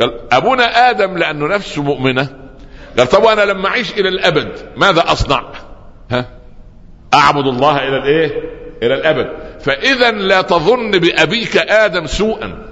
قال 0.00 0.20
أبونا 0.32 0.90
آدم 0.90 1.18
لأنه 1.18 1.46
نفسه 1.46 1.82
مؤمنة. 1.82 2.28
قال 2.98 3.06
طب 3.06 3.24
أنا 3.24 3.40
لما 3.40 3.68
أعيش 3.68 3.92
إلى 3.92 4.08
الأبد 4.08 4.72
ماذا 4.76 5.12
أصنع؟ 5.12 5.52
ها؟ 6.10 6.38
أعبد 7.14 7.46
الله 7.46 7.88
إلى 7.88 7.96
الإيه؟ 7.96 8.42
إلى 8.82 8.94
الأبد. 8.94 9.60
فإذا 9.60 10.10
لا 10.10 10.42
تظن 10.42 10.90
بأبيك 10.90 11.56
آدم 11.56 12.06
سوءا. 12.06 12.68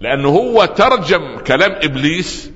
لأنه 0.00 0.28
هو 0.28 0.64
ترجم 0.64 1.38
كلام 1.46 1.72
إبليس 1.82 2.50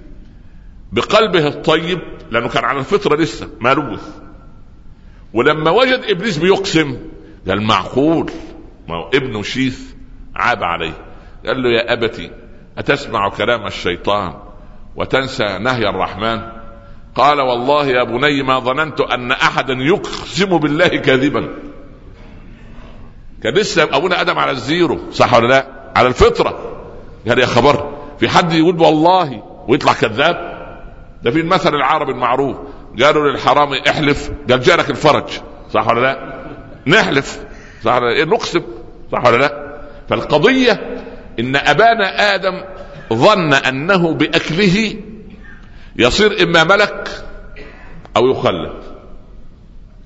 بقلبه 0.93 1.47
الطيب 1.47 1.99
لأنه 2.31 2.49
كان 2.49 2.65
على 2.65 2.79
الفطرة 2.79 3.17
لسه 3.17 3.49
ما 3.61 3.75
لوث 3.75 4.09
ولما 5.33 5.71
وجد 5.71 6.01
إبليس 6.09 6.39
بيقسم 6.39 6.99
قال 7.49 7.63
معقول 7.63 8.31
ما 8.89 8.97
هو 8.97 9.11
ابنه 9.15 9.43
شيث 9.43 9.81
عاب 10.35 10.63
عليه. 10.65 10.93
قال 11.47 11.63
له 11.63 11.71
يا 11.71 11.93
أبتي 11.93 12.31
أتسمع 12.81 13.29
كلام 13.29 13.67
الشيطان 13.67 14.35
وتنسى 14.97 15.59
نهي 15.61 15.89
الرحمن؟ 15.89 16.41
قال 17.15 17.41
والله 17.41 17.87
يا 17.87 18.05
بني 18.05 18.43
ما 18.43 18.59
ظننت 18.59 19.01
أن 19.01 19.33
أحدا 19.33 19.75
يقسم 19.75 20.59
بالله 20.59 20.89
كاذبا. 20.89 21.49
كان 23.43 23.55
لسه 23.55 23.83
أبونا 23.83 24.21
آدم 24.21 24.39
على 24.39 24.51
الزيرو 24.51 24.99
صح 25.13 25.35
ولا 25.35 25.47
لا؟ 25.47 25.67
على 25.97 26.09
الفطرة. 26.09 26.59
قال 27.29 27.39
يا 27.39 27.47
خبر 27.47 27.99
في 28.21 28.29
حد 28.29 28.53
يقول 28.53 28.81
والله 28.81 29.43
ويطلع 29.69 29.93
كذاب؟ 29.93 30.37
ده 31.23 31.31
في 31.31 31.41
المثل 31.41 31.75
العربي 31.75 32.13
المعروف. 32.13 32.57
قالوا 33.03 33.31
للحرامي 33.31 33.81
احلف 33.91 34.31
قال 34.51 34.61
جالك 34.61 34.91
الفرج 34.91 35.29
صح 35.71 35.89
ولا 35.89 36.01
لا؟ 36.01 36.41
نحلف 36.87 37.45
صح 37.85 37.95
ولا 37.97 38.05
لا؟ 38.05 38.17
إيه 38.17 38.25
نقسم 38.25 38.63
صح 39.13 39.27
ولا 39.27 39.37
لا؟ 39.37 39.81
فالقضية 40.09 41.00
إن 41.39 41.57
أبانا 41.57 42.35
آدم 42.35 42.65
ظن 43.13 43.55
أنه 43.55 44.15
بأكله 44.15 44.95
يصير 45.97 46.43
إما 46.43 46.65
ملك 46.65 47.25
أو 48.17 48.31
يخلد 48.31 48.83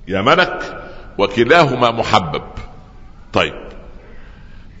يا 0.07 0.21
ملك 0.21 0.81
وكلاهما 1.17 1.91
محبب. 1.91 2.43
طيب. 3.33 3.53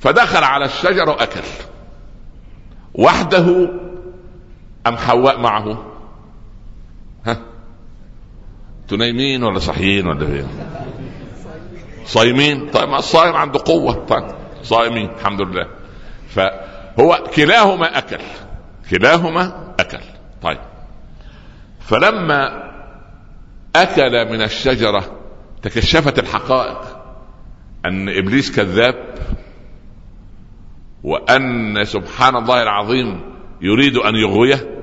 فدخل 0.01 0.43
على 0.43 0.65
الشجر 0.65 1.09
وأكل. 1.09 1.41
وحده 2.93 3.69
أم 4.87 4.97
حواء 4.97 5.39
معه؟ 5.39 5.85
ها؟ 7.25 7.37
تنيمين 8.87 9.43
ولا 9.43 9.59
صحيين 9.59 10.07
ولا 10.07 10.25
فين؟ 10.25 10.47
صايمين. 12.05 12.69
طيب 12.69 12.89
ما 12.89 12.97
الصائم 12.99 13.35
عنده 13.35 13.59
قوة. 13.65 14.05
طيب 14.05 14.25
صائمين 14.63 15.09
الحمد 15.09 15.41
لله. 15.41 15.84
فهو 16.29 17.23
كلاهما 17.35 17.97
أكل. 17.97 18.19
كلاهما 18.89 19.73
أكل. 19.79 19.99
طيب. 20.41 20.59
فلما 21.79 22.65
أكل 23.75 24.31
من 24.31 24.41
الشجرة 24.41 25.21
تكشفت 25.61 26.19
الحقائق 26.19 26.81
أن 27.85 28.09
إبليس 28.09 28.55
كذاب 28.55 29.15
وأن 31.03 31.83
سبحان 31.83 32.35
الله 32.35 32.63
العظيم 32.63 33.19
يريد 33.61 33.95
أن 33.97 34.15
يغويه 34.15 34.75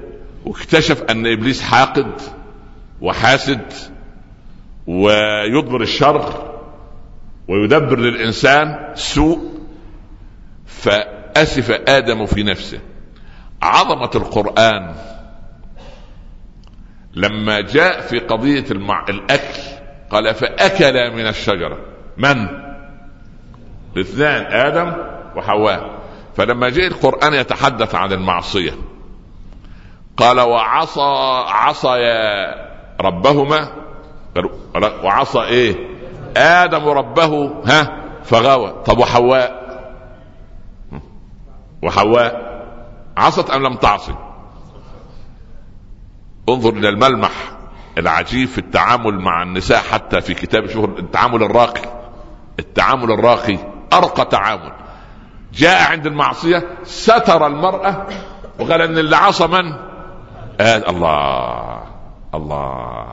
واكتشف 0.44 1.02
أن 1.02 1.26
إبليس 1.26 1.62
حاقد 1.62 2.12
وحاسد 3.00 3.72
ويضمر 4.86 5.82
الشر 5.82 6.52
ويدبر 7.48 7.98
للإنسان 7.98 8.92
سوء 8.94 9.52
فاسف 11.34 11.70
آدم 11.88 12.26
في 12.26 12.42
نفسه. 12.42 12.80
عظمة 13.62 14.10
القرآن 14.14 14.94
لما 17.14 17.60
جاء 17.60 18.00
في 18.00 18.18
قضية 18.18 18.64
المع... 18.70 19.04
الأكل 19.08 19.60
قال 20.10 20.34
فأكل 20.34 21.10
من 21.10 21.26
الشجرة. 21.26 21.78
من؟ 22.16 22.48
الاثنان 23.96 24.52
آدم 24.52 24.92
وحواء. 25.36 25.90
فلما 26.36 26.68
جاء 26.68 26.86
القرآن 26.86 27.34
يتحدث 27.34 27.94
عن 27.94 28.12
المعصية. 28.12 28.72
قال 30.16 30.40
وعصى 30.40 31.00
عصيا 31.48 32.54
ربهما. 33.00 33.68
وعصى 35.04 35.42
إيه؟ 35.42 35.76
آدم 36.36 36.88
ربه 36.88 37.62
ها؟ 37.66 38.02
فغوى. 38.24 38.82
طب 38.86 38.98
وحواء؟ 38.98 39.61
وحواء 41.82 42.52
عصت 43.16 43.50
أم 43.50 43.62
لم 43.62 43.76
تعصي؟ 43.76 44.14
انظر 46.48 46.70
إلى 46.76 46.88
الملمح 46.88 47.30
العجيب 47.98 48.48
في 48.48 48.58
التعامل 48.58 49.20
مع 49.20 49.42
النساء 49.42 49.78
حتى 49.82 50.20
في 50.20 50.34
كتاب 50.34 50.66
شهر 50.66 50.98
التعامل 50.98 51.42
الراقي. 51.42 51.82
التعامل 52.58 53.12
الراقي 53.12 53.58
أرقى 53.92 54.24
تعامل. 54.24 54.72
جاء 55.54 55.90
عند 55.90 56.06
المعصية 56.06 56.68
ستر 56.82 57.46
المرأة 57.46 58.06
وقال 58.60 58.82
إن 58.82 58.98
اللي 58.98 59.16
عصى 59.16 59.46
من؟ 59.46 59.72
آه 60.60 60.90
الله 60.90 61.82
الله. 62.34 63.06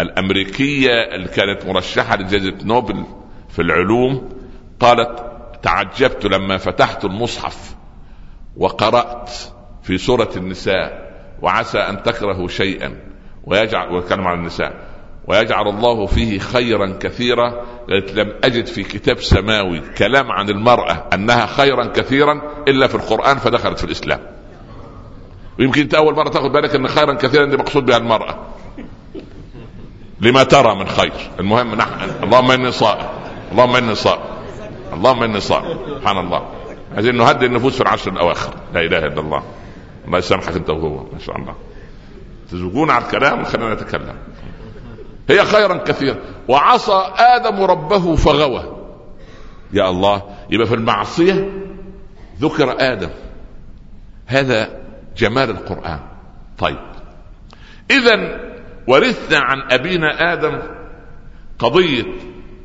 الأمريكية 0.00 0.90
اللي 1.14 1.28
كانت 1.28 1.66
مرشحة 1.66 2.16
لجائزة 2.16 2.64
نوبل 2.64 3.04
في 3.48 3.62
العلوم 3.62 4.28
قالت 4.80 5.33
تعجبت 5.64 6.26
لما 6.26 6.56
فتحت 6.56 7.04
المصحف 7.04 7.74
وقرأت 8.56 9.30
في 9.82 9.98
سورة 9.98 10.30
النساء 10.36 11.14
وعسى 11.42 11.78
أن 11.78 12.02
تكرهوا 12.02 12.48
شيئا. 12.48 12.96
ويجعل 13.44 13.94
ويتكلم 13.94 14.26
عن 14.26 14.38
النساء. 14.38 14.72
ويجعل 15.28 15.68
الله 15.68 16.06
فيه 16.06 16.38
خيرا 16.38 16.96
كثيرا. 17.00 17.64
لم 17.88 18.32
أجد 18.44 18.66
في 18.66 18.82
كتاب 18.82 19.18
سماوي 19.18 19.80
كلام 19.98 20.32
عن 20.32 20.48
المرأة 20.48 21.08
أنها 21.14 21.46
خيرا 21.46 21.86
كثيرا 21.86 22.42
إلا 22.68 22.86
في 22.86 22.94
القرآن 22.94 23.36
فدخلت 23.38 23.78
في 23.78 23.84
الإسلام. 23.84 24.20
ويمكن 25.58 25.80
أنت 25.80 25.94
أول 25.94 26.14
مرة 26.14 26.28
تأخذ 26.28 26.48
بالك 26.48 26.74
أن 26.74 26.88
خيرا 26.88 27.14
كثيرا 27.14 27.46
دي 27.46 27.56
مقصود 27.56 27.86
بها 27.86 27.96
المرأة. 27.96 28.38
لما 30.20 30.42
ترى 30.42 30.74
من 30.74 30.88
خير. 30.88 31.12
المهم 31.40 31.74
نحن 31.74 32.10
اللهم 32.22 32.50
إني 32.50 32.72
صائم. 32.72 33.06
اللهم 33.52 33.76
إني 33.76 33.94
صائم. 33.94 34.43
اللهم 34.94 35.22
إني 35.22 35.40
صائم. 35.40 35.78
سبحان 35.86 36.18
الله. 36.18 36.48
عايزين 36.94 37.16
نهدي 37.16 37.46
النفوس 37.46 37.74
في 37.74 37.80
العشر 37.80 38.12
الأواخر. 38.12 38.54
لا 38.74 38.80
إله 38.80 38.98
إلا 38.98 39.20
الله. 39.20 39.42
الله 40.06 40.18
يسامحك 40.18 40.56
أنت 40.56 40.70
وهو 40.70 41.04
ما 41.12 41.18
شاء 41.18 41.36
الله. 41.36 41.54
تزوجون 42.50 42.90
على 42.90 43.04
الكلام؟ 43.04 43.40
وخلينا 43.40 43.74
نتكلم. 43.74 44.16
هي 45.28 45.44
خيرا 45.44 45.76
كثيرا. 45.76 46.16
وعصى 46.48 47.12
آدم 47.16 47.62
ربه 47.62 48.16
فغوى. 48.16 48.76
يا 49.72 49.90
الله 49.90 50.22
يبقى 50.50 50.66
في 50.66 50.74
المعصية 50.74 51.50
ذكر 52.40 52.76
آدم. 52.78 53.10
هذا 54.26 54.68
جمال 55.16 55.50
القرآن. 55.50 56.00
طيب. 56.58 56.78
إذا 57.90 58.40
ورثنا 58.88 59.38
عن 59.38 59.62
أبينا 59.70 60.32
آدم 60.32 60.62
قضية 61.58 62.04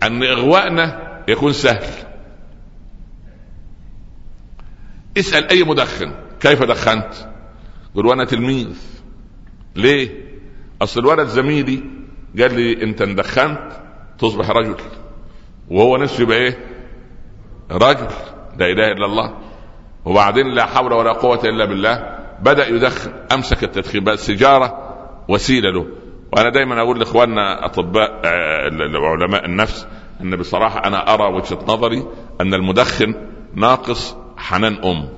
أن 0.04 0.24
إغواءنا 0.24 1.10
يكون 1.28 1.54
سهل. 1.54 2.09
اسأل 5.18 5.50
أي 5.50 5.64
مدخن. 5.64 6.14
كيف 6.40 6.64
دخنت؟ 6.64 7.14
قل 7.96 8.06
وأنا 8.06 8.26
تلميذ. 8.26 8.78
ليه؟ 9.76 10.30
أصل 10.82 11.00
الولد 11.00 11.28
زميلي 11.28 11.84
قال 12.40 12.54
لي 12.54 12.84
أنت 12.84 13.04
دخنت 13.04 13.72
تصبح 14.20 14.50
رجل. 14.50 14.76
وهو 15.70 15.98
نفسه 15.98 16.22
يبقى 16.22 16.38
إيه؟ 16.38 16.58
رجل. 17.72 18.08
لا 18.58 18.66
إله 18.66 18.88
إلا 18.92 19.06
الله. 19.06 19.38
وبعدين 20.06 20.48
لا 20.48 20.66
حول 20.66 20.94
ولا 20.94 21.12
قوة 21.12 21.42
إلا 21.44 21.66
بالله. 21.66 22.20
بدأ 22.42 22.68
يدخن. 22.68 23.12
أمسك 23.32 23.64
التدخين. 23.64 24.04
بقى 24.04 24.14
السيجاره 24.14 24.96
وسيلة 25.28 25.72
له. 25.72 25.88
وأنا 26.34 26.50
دايما 26.50 26.82
أقول 26.82 27.00
لإخواننا 27.00 27.66
أطباء 27.66 28.22
آه، 28.26 28.70
علماء 28.96 29.46
النفس 29.46 29.88
أن 30.22 30.36
بصراحة 30.36 30.88
أنا 30.88 31.14
أرى 31.14 31.34
وجهة 31.34 31.60
نظري 31.68 32.04
أن 32.42 32.54
المدخن 32.54 33.16
ناقص 33.56 34.16
حنان 34.40 34.74
أم. 34.84 35.10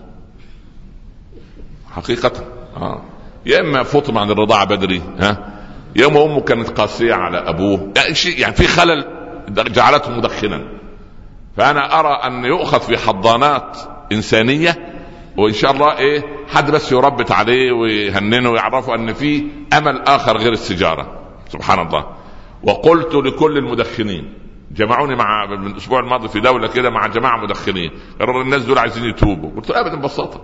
حقيقة. 1.92 2.32
آه. 2.78 3.02
يا 3.46 3.60
إما 3.60 3.84
فطم 3.84 4.18
عن 4.18 4.32
الرضاعة 4.32 4.66
بدري 4.66 5.02
ها؟ 5.20 5.54
يا 5.96 6.08
إما 6.08 6.24
أمه 6.26 6.42
كانت 6.42 6.70
قاسية 6.70 7.14
على 7.14 7.38
أبوه. 7.38 7.92
يعني 7.96 8.16
شيء 8.16 8.40
يعني 8.40 8.54
في 8.54 8.68
خلل 8.68 9.06
جعلته 9.50 10.12
مدخنا. 10.12 10.62
فأنا 11.58 12.00
أرى 12.00 12.14
أن 12.28 12.46
يؤخذ 12.46 12.80
في 12.80 12.98
حضانات 12.98 13.78
إنسانية 14.12 14.78
وإن 15.38 15.54
شاء 15.54 15.72
الله 15.72 15.98
إيه 15.98 16.24
حد 16.48 16.72
بس 16.72 16.92
يربط 16.92 17.32
عليه 17.32 17.72
ويهننه 17.72 18.50
ويعرفه 18.50 18.96
أن 18.96 19.14
في 19.14 19.44
أمل 19.74 20.02
آخر 20.02 20.38
غير 20.38 20.52
السيجارة. 20.52 21.22
سبحان 21.50 21.88
الله. 21.88 22.06
وقلت 22.64 23.16
لكل 23.16 23.58
المدخنين 23.58 24.34
جمعوني 24.76 25.16
مع 25.16 25.46
من 25.46 25.68
الأسبوع 25.68 26.00
الماضي 26.00 26.28
في 26.28 26.40
دولة 26.40 26.68
كده 26.68 26.90
مع 26.90 27.08
جماعة 27.08 27.38
مدخنين. 27.38 27.92
قالوا 28.20 28.44
الناس 28.44 28.66
دول 28.66 28.78
عايزين 28.78 29.06
يتوبوا. 29.06 29.52
قلت 29.56 29.70
له 29.70 29.80
ابدا 29.80 29.96
ببساطة. 29.96 30.42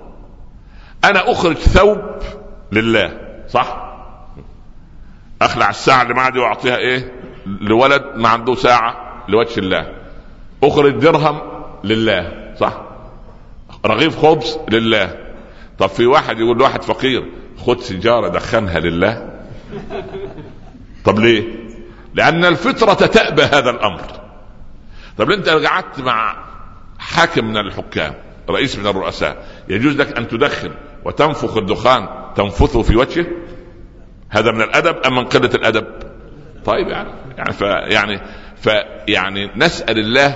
أنا 1.05 1.31
أخرج 1.31 1.55
ثوب 1.55 2.01
لله 2.71 3.19
صح؟ 3.47 3.93
أخلع 5.41 5.69
الساعة 5.69 6.01
اللي 6.01 6.13
معدي 6.13 6.39
وأعطيها 6.39 6.77
إيه؟ 6.77 7.13
لولد 7.45 8.03
ما 8.15 8.29
عنده 8.29 8.55
ساعة 8.55 9.23
لوجه 9.27 9.59
الله. 9.59 9.93
أخرج 10.63 10.93
درهم 10.93 11.39
لله 11.83 12.53
صح؟ 12.59 12.81
رغيف 13.85 14.25
خبز 14.25 14.59
لله. 14.69 15.15
طب 15.79 15.89
في 15.89 16.05
واحد 16.05 16.39
يقول 16.39 16.57
لواحد 16.57 16.81
فقير 16.81 17.31
خد 17.57 17.79
سيجارة 17.79 18.27
دخنها 18.27 18.79
لله. 18.79 19.39
طب 21.05 21.19
ليه؟ 21.19 21.66
لأن 22.17 22.45
الفطرة 22.45 22.93
تأبى 22.93 23.41
هذا 23.41 23.69
الأمر. 23.69 24.01
طب 25.17 25.31
أنت 25.31 25.49
قعدت 25.49 25.99
مع 25.99 26.35
حاكم 26.99 27.45
من 27.45 27.57
الحكام 27.57 28.13
رئيس 28.49 28.79
من 28.79 28.87
الرؤساء 28.87 29.45
يجوز 29.69 29.95
لك 29.95 30.17
أن 30.17 30.27
تدخن 30.27 30.71
وتنفخ 31.05 31.57
الدخان 31.57 32.07
تنفثه 32.35 32.81
في 32.81 32.95
وجهه؟ 32.95 33.25
هذا 34.29 34.51
من 34.51 34.61
الأدب 34.61 34.95
أم 35.05 35.15
من 35.15 35.25
قلة 35.25 35.49
الأدب؟ 35.55 35.85
طيب 36.65 36.87
يعني 36.87 37.09
يعني 37.37 37.53
ف 37.53 37.61
يعني 37.61 38.21
فيعني 38.55 39.51
نسأل 39.55 39.99
الله 39.99 40.27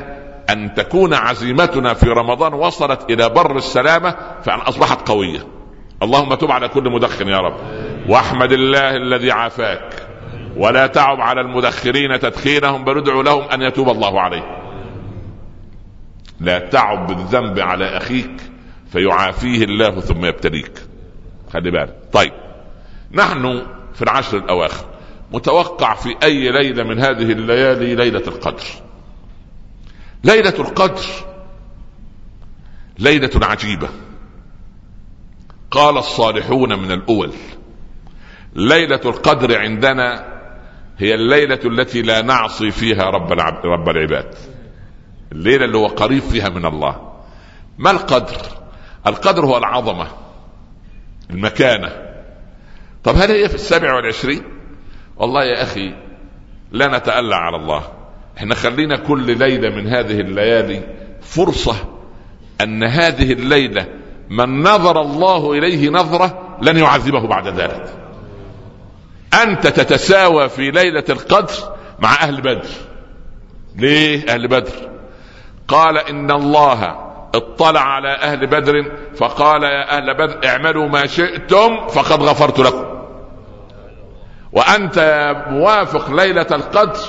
أن 0.50 0.74
تكون 0.74 1.14
عزيمتنا 1.14 1.94
في 1.94 2.06
رمضان 2.10 2.54
وصلت 2.54 3.12
إلى 3.12 3.30
بر 3.30 3.58
السلامة 3.58 4.16
فأن 4.44 4.60
أصبحت 4.60 5.08
قوية. 5.08 5.48
اللهم 6.04 6.34
تب 6.34 6.52
على 6.52 6.68
كل 6.68 6.92
مدخن 6.92 7.28
يا 7.28 7.38
رب. 7.38 7.56
واحمد 8.10 8.52
الله 8.52 8.96
الذي 8.96 9.32
عافاك. 9.32 10.01
ولا 10.56 10.88
تعب 10.88 11.22
على 11.22 11.42
المدخرين 11.42 12.20
تدخينهم 12.20 12.84
بل 12.84 12.98
ادعو 12.98 13.22
لهم 13.22 13.44
أن 13.44 13.62
يتوب 13.62 13.90
الله 13.90 14.22
عليهم 14.22 14.62
لا 16.40 16.60
تعب 16.60 17.08
بالذنب 17.08 17.60
على 17.60 17.86
أخيك 17.86 18.42
فيعافيه 18.92 19.64
الله 19.64 20.00
ثم 20.00 20.26
يبتليك. 20.26 20.72
خلي 21.54 21.72
بالك. 21.72 21.98
طيب. 22.14 22.34
نحن 23.12 23.66
في 23.94 24.02
العشر 24.02 24.38
الأواخر 24.38 24.86
متوقع 25.32 25.94
في 25.94 26.16
أي 26.24 26.52
ليلة 26.52 26.84
من 26.84 27.00
هذه 27.00 27.32
الليالي 27.32 27.96
ليلة 27.96 28.24
القدر؟ 28.28 28.64
ليلة 30.24 30.56
القدر 30.60 31.06
ليلة 33.00 33.46
عجيبة. 33.46 33.90
قال 35.72 35.98
الصالحون 35.98 36.80
من 36.80 36.92
الأول 36.92 37.32
ليلة 38.56 39.02
القدر 39.06 39.60
عندنا 39.60 40.31
هي 41.02 41.16
الليلة 41.16 41.60
التي 41.66 42.02
لا 42.02 42.22
نعصي 42.22 42.72
فيها 42.72 43.04
رب 43.04 43.32
رب 43.66 43.90
العباد. 43.90 44.36
الليلة 45.32 45.66
اللي 45.66 45.78
هو 45.78 45.88
قريب 45.88 46.22
فيها 46.22 46.50
من 46.50 46.66
الله. 46.66 47.12
ما 47.78 47.92
القدر؟ 47.92 48.38
القدر 49.08 49.46
هو 49.46 49.58
العظمة 49.58 50.08
المكانة. 51.30 51.92
طب 53.04 53.16
هل 53.16 53.32
هي 53.32 53.50
في 53.50 53.56
السابع 53.56 53.94
والعشرين؟ 53.94 54.44
والله 55.18 55.44
يا 55.44 55.64
أخي 55.64 55.94
لا 56.72 56.98
نتألى 56.98 57.36
على 57.36 57.56
الله. 57.56 57.84
إحنا 58.38 58.56
خلينا 58.56 58.98
كل 58.98 59.38
ليلة 59.38 59.70
من 59.70 59.88
هذه 59.88 60.20
الليالي 60.20 60.84
فرصة 61.22 61.76
أن 62.62 62.84
هذه 62.84 63.34
الليلة 63.34 63.88
من 64.30 64.60
نظر 64.60 65.02
الله 65.02 65.54
إليه 65.54 65.90
نظرة 65.90 66.58
لن 66.62 66.78
يعذبه 66.78 67.28
بعد 67.28 67.48
ذلك. 67.48 68.11
أنت 69.44 69.68
تتساوى 69.68 70.50
في 70.50 70.72
ليلة 70.72 71.04
القدر 71.10 71.54
مع 72.00 72.14
أهل 72.14 72.42
بدر. 72.42 72.70
ليه 73.76 74.34
أهل 74.34 74.48
بدر؟ 74.48 74.72
قال 75.68 75.98
إن 75.98 76.32
الله 76.32 77.12
اطلع 77.36 77.82
على 77.82 78.10
أهل 78.10 78.48
بدر 78.48 78.92
فقال 79.16 79.64
يا 79.64 79.98
أهل 79.98 80.14
بدر 80.14 80.48
اعملوا 80.48 80.88
ما 80.88 81.06
شئتم 81.06 81.88
فقد 81.88 82.24
غفرت 82.24 82.60
لكم. 82.60 82.86
وأنت 84.52 85.00
موافق 85.50 86.12
ليلة 86.12 86.48
القدر 86.52 87.00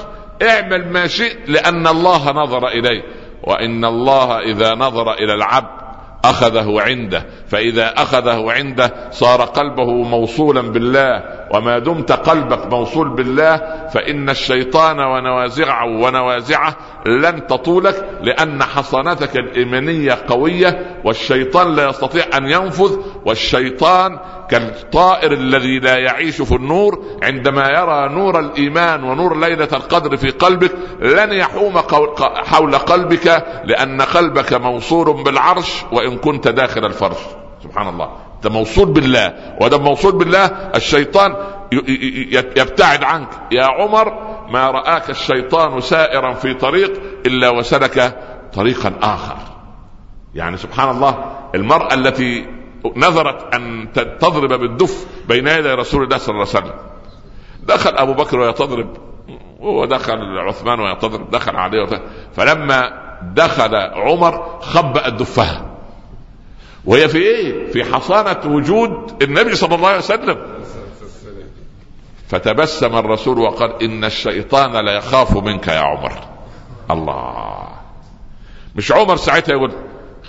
اعمل 0.43 0.93
ما 0.93 1.07
شئت 1.07 1.49
لأن 1.49 1.87
الله 1.87 2.31
نظر 2.31 2.69
اليه 2.69 3.03
وإن 3.43 3.85
الله 3.85 4.39
إذا 4.39 4.75
نظر 4.75 5.13
إلى 5.13 5.35
العبد 5.35 5.82
أخذه 6.25 6.81
عنده. 6.81 7.27
فإذا 7.49 7.87
أخذه 7.87 8.53
عنده 8.53 8.93
صار 9.11 9.41
قلبه 9.43 9.93
موصولا 9.93 10.61
بالله. 10.61 11.23
وما 11.55 11.79
دمت 11.79 12.13
قلبك 12.13 12.67
موصول 12.67 13.09
بالله 13.09 13.57
فإن 13.95 14.31
الشيطان 14.31 15.01
ونوازعه 15.01 15.87
ونوازعه 15.87 16.77
لن 17.07 17.47
تطولك 17.47 18.09
لأن 18.23 18.63
حصانتك 18.63 19.37
الإيمانية 19.37 20.19
قوية 20.29 20.92
والشيطان 21.05 21.75
لا 21.75 21.89
يستطيع 21.89 22.25
أن 22.35 22.47
ينفذ 22.47 22.97
والشيطان 23.27 24.19
كالطائر 24.51 25.33
الذي 25.33 25.79
لا 25.79 25.99
يعيش 25.99 26.43
في 26.43 26.55
النور 26.55 27.05
عندما 27.23 27.69
يرى 27.69 28.09
نور 28.09 28.41
الإيمان 28.41 29.05
ونور 29.05 29.41
ليلة 29.41 29.69
القدر 29.73 30.17
في 30.17 30.31
قلبك 30.31 30.73
لن 31.01 31.33
يحوم 31.33 31.79
حول 32.45 32.75
قلبك 32.75 33.45
لأن 33.65 34.03
قلبك 34.03 34.53
موصول 34.53 35.23
بالعرش 35.25 35.85
وإن 35.93 36.17
كنت 36.17 36.49
داخل 36.49 36.85
الفرش. 36.85 37.19
سبحان 37.63 37.89
الله. 37.89 38.09
انت 38.37 38.47
موصول 38.47 38.87
بالله. 38.87 39.35
ودم 39.61 39.83
موصول 39.83 40.13
بالله 40.13 40.47
الشيطان 40.77 41.37
يبتعد 42.57 43.05
عنك. 43.05 43.29
يا 43.53 43.65
عمر 43.65 44.33
ما 44.51 44.71
رآك 44.71 45.11
الشيطان 45.11 45.81
سائرا 45.81 46.35
في 46.35 46.55
طريق 46.55 46.93
إلا 47.27 47.51
وسلك 47.51 48.19
طريقا 48.55 48.93
آخر. 49.03 49.37
يعني 50.35 50.57
سبحان 50.57 50.91
الله 50.91 51.37
المرأة 51.55 51.95
التي 51.95 52.47
نظرت 52.97 53.55
أن 53.55 53.89
تضرب 53.95 54.53
بالدف 54.61 55.07
بين 55.29 55.47
يدي 55.49 55.69
رسول 55.69 56.03
الله 56.05 56.19
صلى 56.19 56.35
الله 56.35 56.47
عليه 56.55 56.59
وسلم 56.67 56.75
دخل 57.63 57.91
أبو 57.97 58.13
بكر 58.15 58.39
ويتضرب 58.39 58.97
ودخل 59.61 60.39
عثمان 60.39 60.81
ويتضرب 60.81 61.31
دخل 61.31 61.57
وتضرب. 61.57 62.03
فلما 62.37 63.03
دخل 63.23 63.75
عمر 63.75 64.61
خبأ 64.61 65.09
دفها 65.09 65.67
وهي 66.85 67.09
في 67.09 67.19
إيه؟ 67.19 67.73
في 67.73 67.85
حصانة 67.85 68.41
وجود 68.55 69.23
النبي 69.23 69.55
صلى 69.55 69.75
الله 69.75 69.89
عليه 69.89 69.99
وسلم 69.99 70.39
فتبسم 72.29 72.97
الرسول 72.97 73.39
وقال 73.39 73.83
إن 73.83 74.05
الشيطان 74.05 74.85
لا 74.87 74.93
يخاف 74.93 75.37
منك 75.37 75.69
يا 75.69 75.81
عمر 75.81 76.13
الله 76.91 77.69
مش 78.77 78.93
عمر 78.93 79.17
ساعتها 79.17 79.53
يقول 79.53 79.73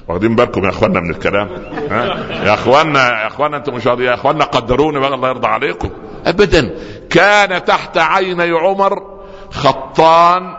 واخدين 0.07 0.35
بالكم 0.35 0.63
يا 0.63 0.69
اخوانا 0.69 0.99
من 0.99 1.09
الكلام 1.09 1.49
ها؟ 1.91 2.05
يا 2.45 2.53
اخوانا 2.53 3.21
يا 3.21 3.27
اخوانا 3.27 3.57
أنتم 3.57 3.75
مش 3.75 3.85
يا 3.85 4.13
اخوانا 4.13 4.43
قدروني 4.45 4.99
بقى 4.99 5.13
الله 5.13 5.29
يرضى 5.29 5.47
عليكم. 5.47 5.89
ابدا 6.25 6.75
كان 7.09 7.65
تحت 7.65 7.97
عيني 7.97 8.51
عمر 8.51 9.03
خطان 9.51 10.55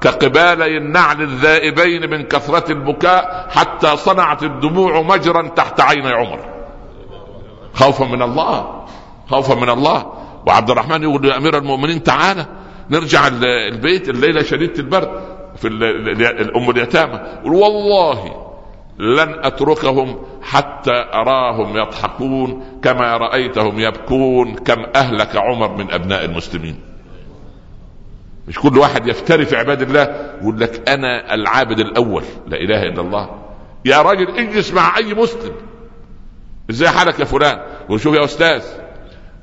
كقبالي 0.00 0.76
النعل 0.76 1.22
الذائبين 1.22 2.10
من 2.10 2.22
كثرة 2.22 2.72
البكاء 2.72 3.48
حتى 3.50 3.96
صنعت 3.96 4.42
الدموع 4.42 5.02
مجرا 5.02 5.48
تحت 5.48 5.80
عيني 5.80 6.12
عمر. 6.12 6.40
خوفا 7.74 8.04
من 8.04 8.22
الله 8.22 8.84
خوفا 9.30 9.54
من 9.54 9.70
الله. 9.70 10.12
وعبد 10.46 10.70
الرحمن 10.70 11.02
يقول 11.02 11.24
يا 11.24 11.36
أمير 11.36 11.58
المؤمنين 11.58 12.02
تعالى 12.02 12.46
نرجع 12.90 13.26
البيت 13.72 14.08
الليلة 14.08 14.42
شديدة 14.42 14.78
البرد 14.78 15.10
في 15.56 15.68
الأم 15.68 16.70
اليتامى. 16.70 17.20
والله 17.44 18.43
لن 18.98 19.34
أتركهم 19.44 20.16
حتى 20.42 21.04
أراهم 21.14 21.76
يضحكون 21.76 22.64
كما 22.82 23.16
رأيتهم 23.16 23.80
يبكون 23.80 24.54
كم 24.54 24.86
أهلك 24.96 25.36
عمر 25.36 25.76
من 25.76 25.90
أبناء 25.90 26.24
المسلمين. 26.24 26.80
مش 28.48 28.58
كل 28.58 28.78
واحد 28.78 29.06
يفتري 29.06 29.44
في 29.46 29.56
عباد 29.56 29.82
الله 29.82 30.02
يقول 30.40 30.60
لك 30.60 30.88
أنا 30.88 31.34
العابد 31.34 31.78
الأول 31.80 32.24
لا 32.46 32.56
إله 32.56 32.82
إلا 32.82 33.00
الله. 33.00 33.30
يا 33.84 34.02
راجل 34.02 34.38
اجلس 34.38 34.72
مع 34.72 34.96
أي 34.96 35.14
مسلم. 35.14 35.52
إزاي 36.70 36.88
حالك 36.88 37.20
يا 37.20 37.24
فلان؟ 37.24 37.58
يقول 37.84 38.00
شوف 38.00 38.14
يا 38.14 38.24
أستاذ 38.24 38.62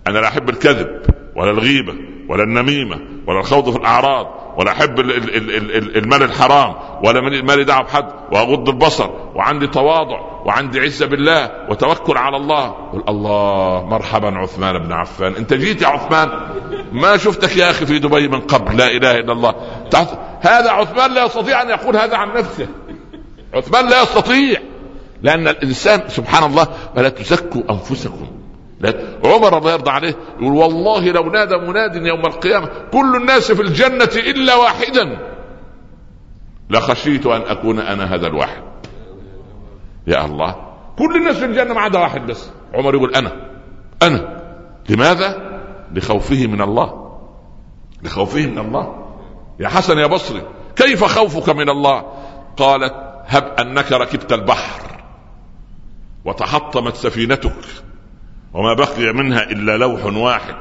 أنا 0.07 0.19
لا 0.19 0.27
أحب 0.27 0.49
الكذب 0.49 1.01
ولا 1.35 1.51
الغيبة 1.51 1.93
ولا 2.29 2.43
النميمة 2.43 2.99
ولا 3.27 3.39
الخوض 3.39 3.69
في 3.69 3.77
الأعراض. 3.77 4.40
ولا 4.57 4.71
أحب 4.71 4.99
المال 4.99 6.23
الحرام 6.23 6.75
ولا 7.03 7.21
مالي 7.41 7.63
دعوة 7.63 7.83
بحد 7.83 8.05
وأغض 8.31 8.69
البصر 8.69 9.09
وعندي 9.35 9.67
تواضع 9.67 10.19
وعندي 10.45 10.79
عزة 10.79 11.05
بالله 11.05 11.51
وتوكل 11.69 12.17
على 12.17 12.37
الله. 12.37 12.67
قل 12.67 13.03
الله 13.09 13.85
مرحبا 13.85 14.37
عثمان 14.37 14.79
بن 14.79 14.91
عفان. 14.91 15.35
أنت 15.35 15.53
جيت 15.53 15.81
يا 15.81 15.87
عثمان؟ 15.87 16.29
ما 16.91 17.17
شفتك 17.17 17.57
يا 17.57 17.69
أخي 17.69 17.85
في 17.85 17.99
دبي 17.99 18.27
من 18.27 18.41
قبل. 18.41 18.77
لا 18.77 18.87
إله 18.91 19.11
إلا 19.11 19.33
الله. 19.33 19.55
هذا 20.41 20.71
عثمان 20.71 21.13
لا 21.13 21.25
يستطيع 21.25 21.61
أن 21.61 21.69
يقول 21.69 21.97
هذا 21.97 22.17
عن 22.17 22.33
نفسه. 22.33 22.67
عثمان 23.53 23.89
لا 23.89 24.01
يستطيع. 24.01 24.61
لأن 25.21 25.47
الإنسان 25.47 26.01
سبحان 26.07 26.43
الله 26.43 26.67
فلا 26.95 27.09
تزكوا 27.09 27.61
أنفسكم. 27.69 28.27
عمر 29.25 29.57
الله 29.57 29.71
يرضى 29.71 29.91
عليه 29.91 30.15
يقول 30.39 30.53
والله 30.53 31.11
لو 31.11 31.23
نادى 31.23 31.57
مناد 31.57 31.95
يوم 31.95 32.25
القيامة 32.25 32.69
كل 32.93 33.15
الناس 33.15 33.51
في 33.51 33.61
الجنة 33.61 34.09
إلا 34.15 34.55
واحدا 34.55 35.17
لخشيت 36.69 37.25
أن 37.25 37.41
أكون 37.41 37.79
أنا 37.79 38.15
هذا 38.15 38.27
الواحد. 38.27 38.63
يا 40.07 40.25
الله 40.25 40.55
كل 40.97 41.15
الناس 41.15 41.35
في 41.35 41.45
الجنة 41.45 41.73
ما 41.73 41.81
عدا 41.81 41.99
واحد 41.99 42.27
بس. 42.27 42.49
عمر 42.73 42.95
يقول 42.95 43.15
أنا 43.15 43.31
أنا. 44.01 44.41
لماذا؟ 44.89 45.61
لخوفه 45.93 46.47
من 46.47 46.61
الله. 46.61 47.17
لخوفه 48.03 48.45
من 48.45 48.59
الله. 48.59 49.07
يا 49.59 49.67
حسن 49.67 49.97
يا 49.97 50.07
بصري 50.07 50.41
كيف 50.75 51.03
خوفك 51.03 51.49
من 51.49 51.69
الله؟ 51.69 52.03
قالت 52.57 52.93
هب 53.27 53.43
أنك 53.59 53.91
ركبت 53.91 54.33
البحر 54.33 54.81
وتحطمت 56.25 56.95
سفينتك. 56.95 57.53
وما 58.53 58.73
بقي 58.73 59.13
منها 59.13 59.43
إلا 59.43 59.77
لوح 59.77 60.05
واحد 60.05 60.55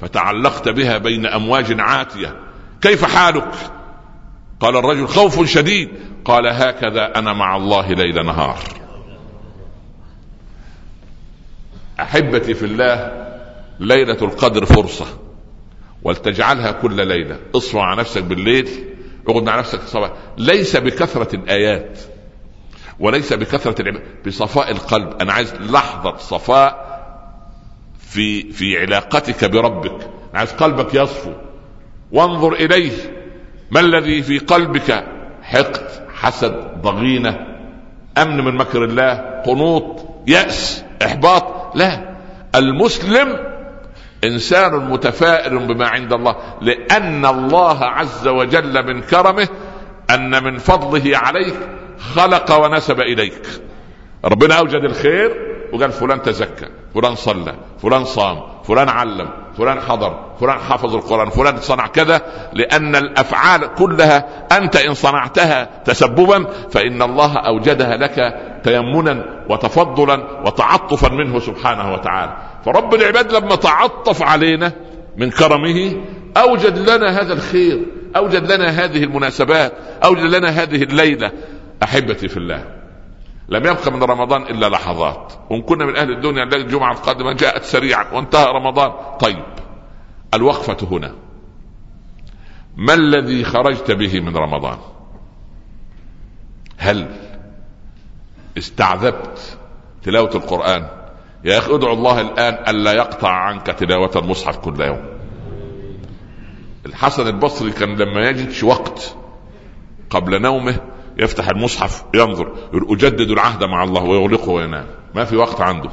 فتعلقت 0.00 0.68
بها 0.68 0.98
بين 0.98 1.26
أمواج 1.26 1.80
عاتية. 1.80 2.36
كيف 2.80 3.04
حالك؟ 3.04 3.52
قال 4.60 4.76
الرجل 4.76 5.08
خوف 5.08 5.44
شديد. 5.44 5.88
قال 6.24 6.46
هكذا 6.46 7.12
أنا 7.16 7.32
مع 7.32 7.56
الله 7.56 7.92
ليل 7.92 8.26
نهار. 8.26 8.58
أحبتي 12.00 12.54
في 12.54 12.64
الله 12.64 13.26
ليلة 13.80 14.18
القدر 14.22 14.64
فرصة 14.64 15.06
ولتجعلها 16.02 16.72
كل 16.72 17.08
ليلة. 17.08 17.38
اصفى 17.54 17.78
على 17.78 18.00
نفسك 18.00 18.22
بالليل 18.22 18.68
اقعد 19.28 19.42
مع 19.42 19.58
نفسك 19.58 19.82
الصباح. 19.82 20.12
ليس 20.38 20.76
بكثرة 20.76 21.36
الآيات 21.36 21.98
وليس 23.00 23.32
بكثرة 23.32 23.82
العبادة 23.82 24.04
بصفاء 24.26 24.70
القلب. 24.70 25.22
أنا 25.22 25.32
عايز 25.32 25.54
لحظة 25.54 26.16
صفاء 26.16 26.89
في 28.10 28.52
في 28.52 28.78
علاقتك 28.78 29.44
بربك. 29.44 30.10
عايز 30.34 30.52
قلبك 30.52 30.94
يصفو. 30.94 31.32
وانظر 32.12 32.52
إليه. 32.52 32.92
ما 33.70 33.80
الذي 33.80 34.22
في 34.22 34.38
قلبك؟ 34.38 35.04
حقد 35.42 35.88
حسد 36.14 36.82
ضغينة 36.82 37.46
أمن 38.18 38.44
من 38.44 38.54
مكر 38.54 38.84
الله 38.84 39.14
قنوط 39.46 40.06
يأس 40.26 40.84
إحباط. 41.02 41.76
لا. 41.76 42.14
المسلم 42.54 43.36
إنسان 44.24 44.90
متفائل 44.90 45.58
بما 45.58 45.88
عند 45.88 46.12
الله 46.12 46.36
لأن 46.60 47.26
الله 47.26 47.84
عز 47.84 48.28
وجل 48.28 48.86
من 48.86 49.00
كرمه 49.00 49.48
أن 50.10 50.44
من 50.44 50.58
فضله 50.58 51.18
عليك 51.18 51.56
خلق 51.98 52.64
ونسب 52.64 53.00
إليك. 53.00 53.46
ربنا 54.24 54.54
أوجد 54.54 54.84
الخير 54.84 55.36
وقال 55.72 55.92
فلان 55.92 56.22
تزكى. 56.22 56.79
فلان 56.94 57.14
صلى 57.14 57.54
فلان 57.82 58.04
صام 58.04 58.40
فلان 58.64 58.88
علم 58.88 59.28
فلان 59.58 59.80
حضر 59.80 60.30
فلان 60.40 60.58
حفظ 60.58 60.94
القرآن 60.94 61.30
فلان 61.30 61.56
صنع 61.56 61.86
كذا 61.86 62.22
لأن 62.52 62.96
الأفعال 62.96 63.74
كلها 63.74 64.46
أنت 64.52 64.76
إن 64.76 64.94
صنعتها 64.94 65.68
تسببا 65.84 66.46
فإن 66.70 67.02
الله 67.02 67.36
أوجدها 67.38 67.96
لك 67.96 68.16
تيمنا 68.64 69.24
وتفضلا 69.48 70.40
وتعطفا 70.46 71.08
منه 71.08 71.38
سبحانه 71.38 71.92
وتعالى. 71.92 72.36
فرب 72.64 72.94
العباد 72.94 73.32
لما 73.32 73.54
تعطف 73.54 74.22
علينا 74.22 74.72
من 75.16 75.30
كرمه 75.30 75.96
أوجد 76.36 76.90
لنا 76.90 77.20
هذا 77.20 77.32
الخير 77.32 77.86
أوجد 78.16 78.52
لنا 78.52 78.68
هذه 78.68 79.04
المناسبات 79.04 79.72
أوجد 80.04 80.24
لنا 80.24 80.48
هذه 80.48 80.82
الليلة. 80.82 81.32
أحبتي 81.82 82.28
في 82.28 82.36
الله 82.36 82.79
لم 83.50 83.66
يبقى 83.66 83.92
من 83.92 84.02
رمضان 84.02 84.42
إلا 84.42 84.68
لحظات. 84.68 85.32
وإن 85.50 85.62
كنا 85.62 85.84
من 85.86 85.96
أهل 85.96 86.10
الدنيا 86.10 86.42
الجمعة 86.42 86.92
القادمة 86.92 87.32
جاءت 87.32 87.62
سريعا 87.62 88.12
وانتهى 88.12 88.46
رمضان. 88.46 88.92
طيب 89.20 89.44
الوقفة 90.34 90.76
هنا. 90.90 91.14
ما 92.76 92.94
الذي 92.94 93.44
خرجت 93.44 93.90
به 93.90 94.20
من 94.20 94.36
رمضان؟ 94.36 94.78
هل 96.76 97.08
استعذبت 98.58 99.58
تلاوة 100.02 100.30
القرآن؟ 100.34 100.86
يا 101.44 101.58
أخي 101.58 101.74
ادعو 101.74 101.92
الله 101.92 102.20
الآن 102.20 102.54
الا 102.74 102.92
يقطع 102.92 103.30
عنك 103.30 103.66
تلاوة 103.66 104.10
المصحف 104.16 104.56
كل 104.58 104.80
يوم. 104.80 105.02
الحسن 106.86 107.26
البصري 107.26 107.70
كان 107.70 107.96
لما 107.96 108.28
يجدش 108.28 108.64
وقت 108.64 109.16
قبل 110.10 110.42
نومه 110.42 110.80
يفتح 111.20 111.48
المصحف 111.48 112.04
ينظر 112.14 112.52
أجدد 112.74 113.30
العهد 113.30 113.64
مع 113.64 113.84
الله 113.84 114.02
ويغلقه 114.02 114.50
وينام. 114.50 114.86
ما 115.14 115.24
في 115.24 115.36
وقت 115.36 115.60
عنده. 115.60 115.90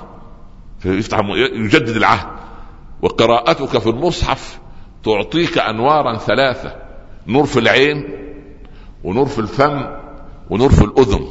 يفتح 0.86 1.20
يجدد 1.54 1.96
العهد. 1.96 2.28
وقراءتك 3.02 3.78
في 3.78 3.90
المصحف 3.90 4.60
تعطيك 5.04 5.58
أنوارا 5.58 6.18
ثلاثة. 6.18 6.76
نور 7.28 7.46
في 7.46 7.60
العين 7.60 8.04
ونور 9.04 9.26
في 9.26 9.40
الفم 9.40 9.86
ونور 10.50 10.70
في 10.70 10.82
الأذن. 10.82 11.28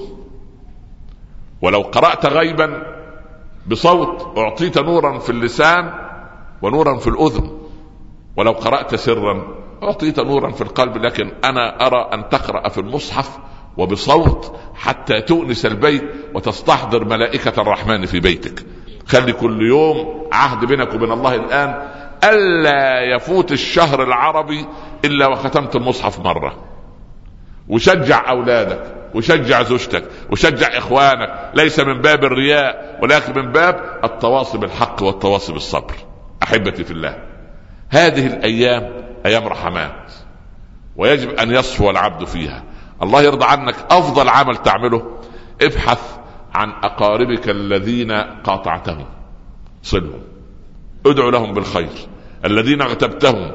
ولو 1.63 1.81
قرأت 1.81 2.27
غيبا 2.27 2.83
بصوت 3.67 4.39
أعطيت 4.39 4.79
نورا 4.79 5.19
في 5.19 5.31
اللسان 5.31 5.93
ونورا 6.63 6.99
في 6.99 7.07
الأذن. 7.07 7.51
ولو 8.37 8.53
قرأت 8.53 8.95
سرا 8.95 9.57
أعطيت 9.83 10.21
نورا 10.21 10.51
في 10.51 10.61
القلب. 10.61 10.97
لكن 10.97 11.33
أنا 11.45 11.87
أرى 11.87 12.11
أن 12.13 12.29
تقرأ 12.29 12.69
في 12.69 12.79
المصحف 12.81 13.39
وبصوت 13.77 14.57
حتى 14.75 15.21
تؤنس 15.21 15.67
البيت 15.67 16.05
وتستحضر 16.35 17.05
ملائكة 17.05 17.63
الرحمن 17.63 18.07
في 18.07 18.21
بيتك. 18.21 18.67
خلي 19.07 19.33
كل 19.33 19.63
يوم 19.63 20.29
عهد 20.33 20.65
بينك 20.65 20.95
وبين 20.95 21.13
الله 21.13 21.35
الآن 21.35 21.89
ألا 22.25 23.01
يفوت 23.17 23.53
الشهر 23.53 24.03
العربي 24.03 24.67
إلا 25.05 25.27
وختمت 25.27 25.77
المصحف 25.77 26.21
مرة. 26.21 26.65
وشجع 27.69 28.31
أولادك 28.31 28.95
وشجع 29.15 29.63
زوجتك 29.63 30.05
وشجع 30.31 30.79
إخوانك. 30.79 31.51
ليس 31.55 31.81
من 31.81 32.01
باب 32.01 32.25
الرياء 32.25 32.99
ولكن 33.03 33.43
من 33.43 33.53
باب 33.53 34.01
التواصي 34.05 34.59
بالحق 34.59 35.03
والتواصي 35.03 35.53
بالصبر. 35.53 35.95
أحبتي 36.43 36.85
في 36.85 36.91
الله 36.91 37.19
هذه 37.89 38.27
الأيام 38.27 38.91
أيام 39.27 39.47
رحمات 39.47 40.13
ويجب 40.97 41.31
أن 41.31 41.51
يصفو 41.51 41.91
العبد 41.91 42.25
فيها. 42.25 42.63
الله 43.03 43.23
يرضى 43.23 43.45
عنك. 43.45 43.75
أفضل 43.91 44.29
عمل 44.29 44.57
تعمله 44.57 45.03
ابحث 45.63 46.17
عن 46.55 46.71
أقاربك 46.71 47.49
الذين 47.49 48.13
قاطعتهم. 48.45 49.07
صلهم. 49.83 50.23
ادعو 51.07 51.31
لهم 51.31 51.53
بالخير. 51.53 51.89
الذين 52.45 52.83
اغتبتهم 52.83 53.53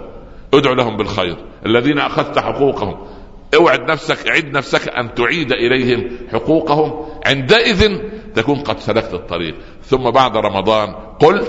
ادعو 0.54 0.74
لهم 0.74 0.98
بالخير. 0.98 1.38
الذين 1.66 2.00
أخذت 2.00 2.40
حقوقهم. 2.40 3.08
اوعد 3.56 3.92
نفسك 3.92 4.30
عد 4.30 4.58
نفسك 4.58 4.90
أن 4.90 5.14
تعيد 5.14 5.52
إليهم 5.52 6.10
حقوقهم. 6.32 7.06
عندئذ 7.26 7.98
تكون 8.36 8.60
قد 8.60 8.80
سلكت 8.80 9.14
الطريق. 9.14 9.56
ثم 9.84 10.12
بعد 10.12 10.38
رمضان 10.38 10.94
قل 11.20 11.46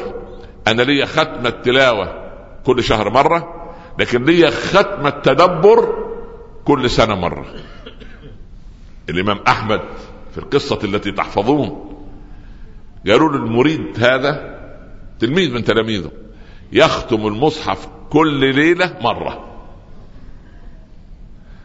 أنا 0.67 0.83
لي 0.83 1.07
ختم 1.07 1.47
التلاوة 1.47 2.23
كل 2.67 2.85
شهر 2.85 3.11
مرة 3.11 3.73
لكن 3.99 4.25
لي 4.25 4.51
ختم 4.51 5.07
التدبر 5.07 6.09
كل 6.65 6.91
سنة 6.91 7.15
مرة. 7.15 7.47
الإمام 9.09 9.39
أحمد 9.49 9.81
في 10.33 10.39
القصة 10.39 10.79
التي 10.85 11.13
تحفظون. 11.13 11.89
قالوا 13.07 13.33
له 13.33 13.37
المريد 13.37 14.05
هذا 14.05 14.59
تلميذ 15.19 15.55
من 15.55 15.65
تلاميذه. 15.65 16.11
يختم 16.73 17.27
المصحف 17.27 17.89
كل 18.11 18.55
ليلة 18.55 18.99
مرة. 19.01 19.49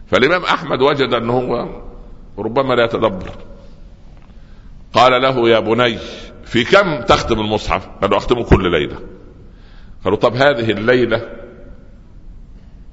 فالإمام 0.08 0.44
أحمد 0.44 0.82
وجد 0.82 1.14
أنه 1.14 1.34
هو 1.34 1.82
ربما 2.38 2.74
لا 2.74 2.86
يتدبر. 2.86 3.32
قال 4.94 5.22
له 5.22 5.50
يا 5.50 5.60
بني 5.60 5.98
في 6.46 6.64
كم 6.64 7.02
تختم 7.02 7.40
المصحف؟ 7.40 7.88
قال 8.02 8.10
له 8.12 8.18
اختمه 8.18 8.44
كل 8.44 8.72
ليلة. 8.72 9.00
قالوا 10.04 10.18
طب 10.18 10.36
هذه 10.36 10.72
الليلة 10.72 11.30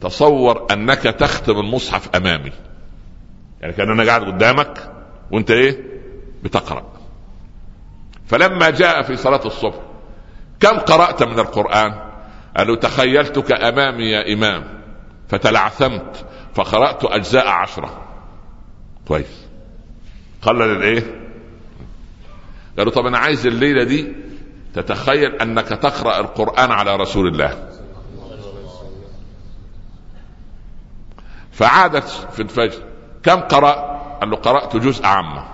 تصور 0.01 0.67
أنك 0.73 1.03
تختم 1.03 1.59
المصحف 1.59 2.17
أمامي. 2.17 2.53
يعني 3.65 3.77
كان 3.77 3.91
أنا 3.91 4.05
قاعد 4.05 4.23
قدامك 4.25 4.91
وانت 5.31 5.51
إيه؟ 5.51 5.85
بتقرأ. 6.43 6.85
فلما 8.27 8.71
جاء 8.71 9.03
في 9.03 9.17
صلاة 9.17 9.47
الصبح 9.47 9.81
كم 10.61 10.79
قرأت 10.79 11.23
من 11.23 11.39
القرآن؟ 11.39 12.11
قالوا 12.57 12.77
تخيلتك 12.77 13.53
أمامي 13.53 14.05
يا 14.05 14.33
إمام 14.35 14.65
فتلعثمت 15.29 16.27
فقرأت 16.55 17.05
أجزاء 17.05 17.49
عشرة. 17.49 18.05
كويس. 19.09 19.47
قلل 20.43 20.62
الايه 20.62 21.21
قالوا 22.79 22.93
طب 22.93 23.07
أنا 23.07 23.19
عايز 23.19 23.47
الليلة 23.47 23.85
دي 23.85 24.12
تتخيل 24.75 25.35
أنك 25.35 25.69
تقرأ 25.69 26.21
القرآن 26.21 26.71
على 26.71 26.97
رسول 26.97 27.29
الله. 27.29 27.69
فعادت 31.53 32.09
في 32.09 32.43
الفجر. 32.43 32.94
كم 33.25 33.41
قرأ؟ 33.41 33.95
قال 34.20 34.31
له 34.31 34.37
قرأت 34.37 34.77
جزء 34.77 35.07
عامة. 35.07 35.45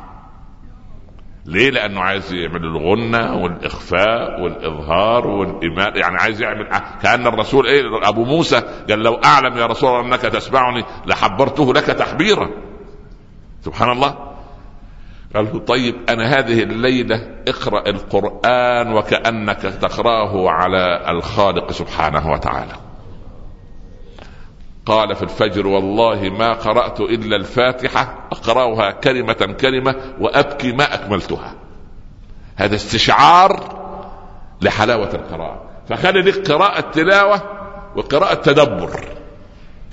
ليه؟ 1.47 1.71
لأنه 1.71 2.01
عايز 2.01 2.33
يعمل 2.33 2.65
الغنة 2.65 3.43
والإخفاء 3.43 4.41
والإظهار 4.41 5.27
والإيمان. 5.27 5.97
يعني 5.97 6.17
عايز 6.17 6.43
يعمل 6.43 6.69
كأن 7.03 7.27
الرسول 7.27 7.67
إيه؟ 7.67 7.83
أبو 8.09 8.25
موسى 8.25 8.61
قال 8.91 8.99
لو 8.99 9.15
أعلم 9.25 9.57
يا 9.57 9.67
رسول 9.67 9.91
الله 9.91 10.07
أنك 10.07 10.21
تسمعني 10.21 10.85
لحبرته 11.07 11.75
لك 11.75 11.85
تحبيرا. 11.85 12.51
سبحان 13.61 13.91
الله. 13.91 14.15
قال 15.35 15.45
له 15.45 15.59
طيب 15.59 15.95
أنا 16.09 16.39
هذه 16.39 16.63
الليلة 16.63 17.43
اقرأ 17.49 17.89
القرآن 17.89 18.93
وكأنك 18.93 19.61
تقرأه 19.61 20.51
على 20.51 21.11
الخالق 21.11 21.71
سبحانه 21.71 22.31
وتعالى. 22.31 22.90
قال 24.87 25.15
في 25.15 25.23
الفجر 25.23 25.67
والله 25.67 26.31
ما 26.31 26.53
قرأت 26.53 27.01
إلا 27.01 27.37
الفاتحة 27.37 28.29
أقرأها 28.33 28.91
كلمة 28.91 29.57
كلمة 29.61 29.95
وأبكي 30.21 30.73
ما 30.73 30.95
أكملتها. 30.95 31.55
هذا 32.57 32.75
استشعار 32.75 33.81
لحلاوة 34.63 35.15
القراءة. 35.15 35.71
فخلي 35.89 36.21
لك 36.21 36.51
قراءة 36.53 36.81
تلاوة 36.81 37.43
وقراءة 37.97 38.35
تدبر. 38.35 39.05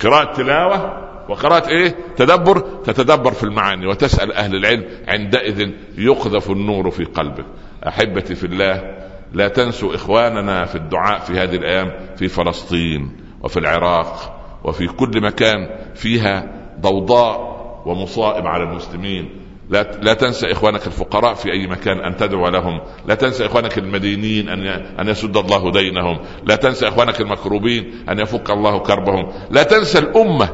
قراءة 0.02 0.32
تلاوة 0.32 1.08
وقراءة 1.28 1.68
إيه؟ 1.68 1.96
تدبر. 2.16 2.58
تتدبر 2.58 3.32
في 3.32 3.42
المعاني 3.44 3.86
وتسأل 3.86 4.32
أهل 4.32 4.54
العلم 4.54 4.84
عندئذ 5.08 5.70
يقذف 5.98 6.50
النور 6.50 6.90
في 6.90 7.04
قلبك. 7.04 7.46
أحبتي 7.88 8.34
في 8.34 8.44
الله 8.44 8.98
لا 9.32 9.48
تنسوا 9.48 9.94
إخواننا 9.94 10.64
في 10.64 10.74
الدعاء 10.74 11.18
في 11.18 11.32
هذه 11.32 11.56
الأيام 11.56 11.92
في 12.16 12.28
فلسطين 12.28 13.16
وفي 13.42 13.58
العراق. 13.58 14.37
وفي 14.64 14.86
كل 14.86 15.22
مكان 15.22 15.68
فيها 15.94 16.46
ضوضاء 16.80 17.58
ومصائب 17.86 18.46
على 18.46 18.62
المسلمين. 18.64 19.30
لا 19.70 19.82
لا 20.02 20.14
تنسى 20.14 20.52
إخوانك 20.52 20.86
الفقراء 20.86 21.34
في 21.34 21.52
أي 21.52 21.66
مكان 21.66 21.98
أن 21.98 22.16
تدعو 22.16 22.48
لهم، 22.48 22.80
لا 23.06 23.14
تنسى 23.14 23.46
إخوانك 23.46 23.78
المدينين 23.78 24.48
أن 24.48 24.66
أن 25.00 25.08
يسد 25.08 25.36
الله 25.36 25.70
دينهم، 25.70 26.18
لا 26.46 26.56
تنسى 26.56 26.88
إخوانك 26.88 27.20
المكروبين 27.20 27.92
أن 28.08 28.18
يفك 28.18 28.50
الله 28.50 28.78
كربهم، 28.78 29.32
لا 29.50 29.62
تنسى 29.62 29.98
الأمة 29.98 30.48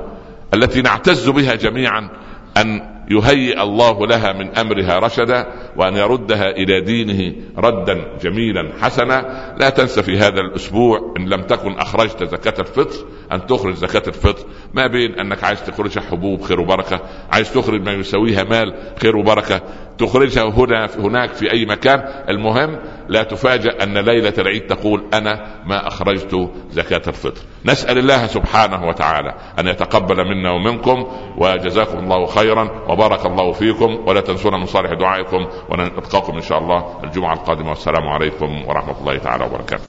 التي 0.54 0.82
نعتز 0.82 1.28
بها 1.28 1.54
جميعا 1.54 2.10
أن 2.56 2.93
يهيئ 3.10 3.62
الله 3.62 4.06
لها 4.06 4.32
من 4.32 4.58
أمرها 4.58 4.98
رشدا 4.98 5.46
وأن 5.76 5.96
يردها 5.96 6.50
إلى 6.50 6.80
دينه 6.80 7.34
ردا 7.58 8.18
جميلا 8.22 8.72
حسنا. 8.80 9.54
لا 9.60 9.70
تنسى 9.70 10.02
في 10.02 10.18
هذا 10.18 10.40
الأسبوع 10.40 11.14
إن 11.16 11.28
لم 11.28 11.42
تكن 11.42 11.72
أخرجت 11.72 12.24
زكاة 12.24 12.54
الفطر 12.60 13.06
أن 13.32 13.46
تخرج 13.46 13.74
زكاة 13.74 14.02
الفطر. 14.08 14.46
ما 14.74 14.86
بين 14.86 15.20
أنك 15.20 15.44
عايز 15.44 15.64
تخرجها 15.64 16.00
حبوب 16.00 16.42
خير 16.42 16.60
وبركة 16.60 17.00
عايز 17.32 17.52
تخرج 17.52 17.80
ما 17.82 17.92
يساويها 17.92 18.44
مال 18.44 18.74
خير 19.02 19.16
وبركة 19.16 19.60
تخرجها 19.98 20.44
هنا 20.44 20.88
هناك 20.98 21.30
في 21.30 21.52
أي 21.52 21.66
مكان. 21.66 22.04
المهم 22.28 22.78
لا 23.08 23.22
تفاجأ 23.22 23.82
أن 23.82 23.98
ليلة 23.98 24.34
العيد 24.38 24.66
تقول 24.66 25.04
أنا 25.14 25.62
ما 25.66 25.88
أخرجت 25.88 26.50
زكاة 26.70 27.02
الفطر. 27.08 27.42
نسأل 27.66 27.98
الله 27.98 28.26
سبحانه 28.26 28.88
وتعالى 28.88 29.34
أن 29.58 29.68
يتقبل 29.68 30.24
منا 30.24 30.50
ومنكم 30.50 31.06
وجزاكم 31.38 31.98
الله 31.98 32.26
خيرا 32.26 32.70
وبارك 32.88 33.26
الله 33.26 33.52
فيكم 33.52 34.04
ولا 34.06 34.20
تنسونا 34.20 34.58
من 34.58 34.66
صالح 34.66 34.92
دعائكم 34.92 35.46
ونلقاكم 35.68 36.32
إن 36.32 36.42
شاء 36.42 36.58
الله 36.58 37.00
الجمعة 37.04 37.34
القادمة. 37.34 37.68
والسلام 37.68 38.08
عليكم 38.08 38.68
ورحمة 38.68 39.00
الله 39.00 39.18
تعالى 39.18 39.44
وبركاته. 39.44 39.82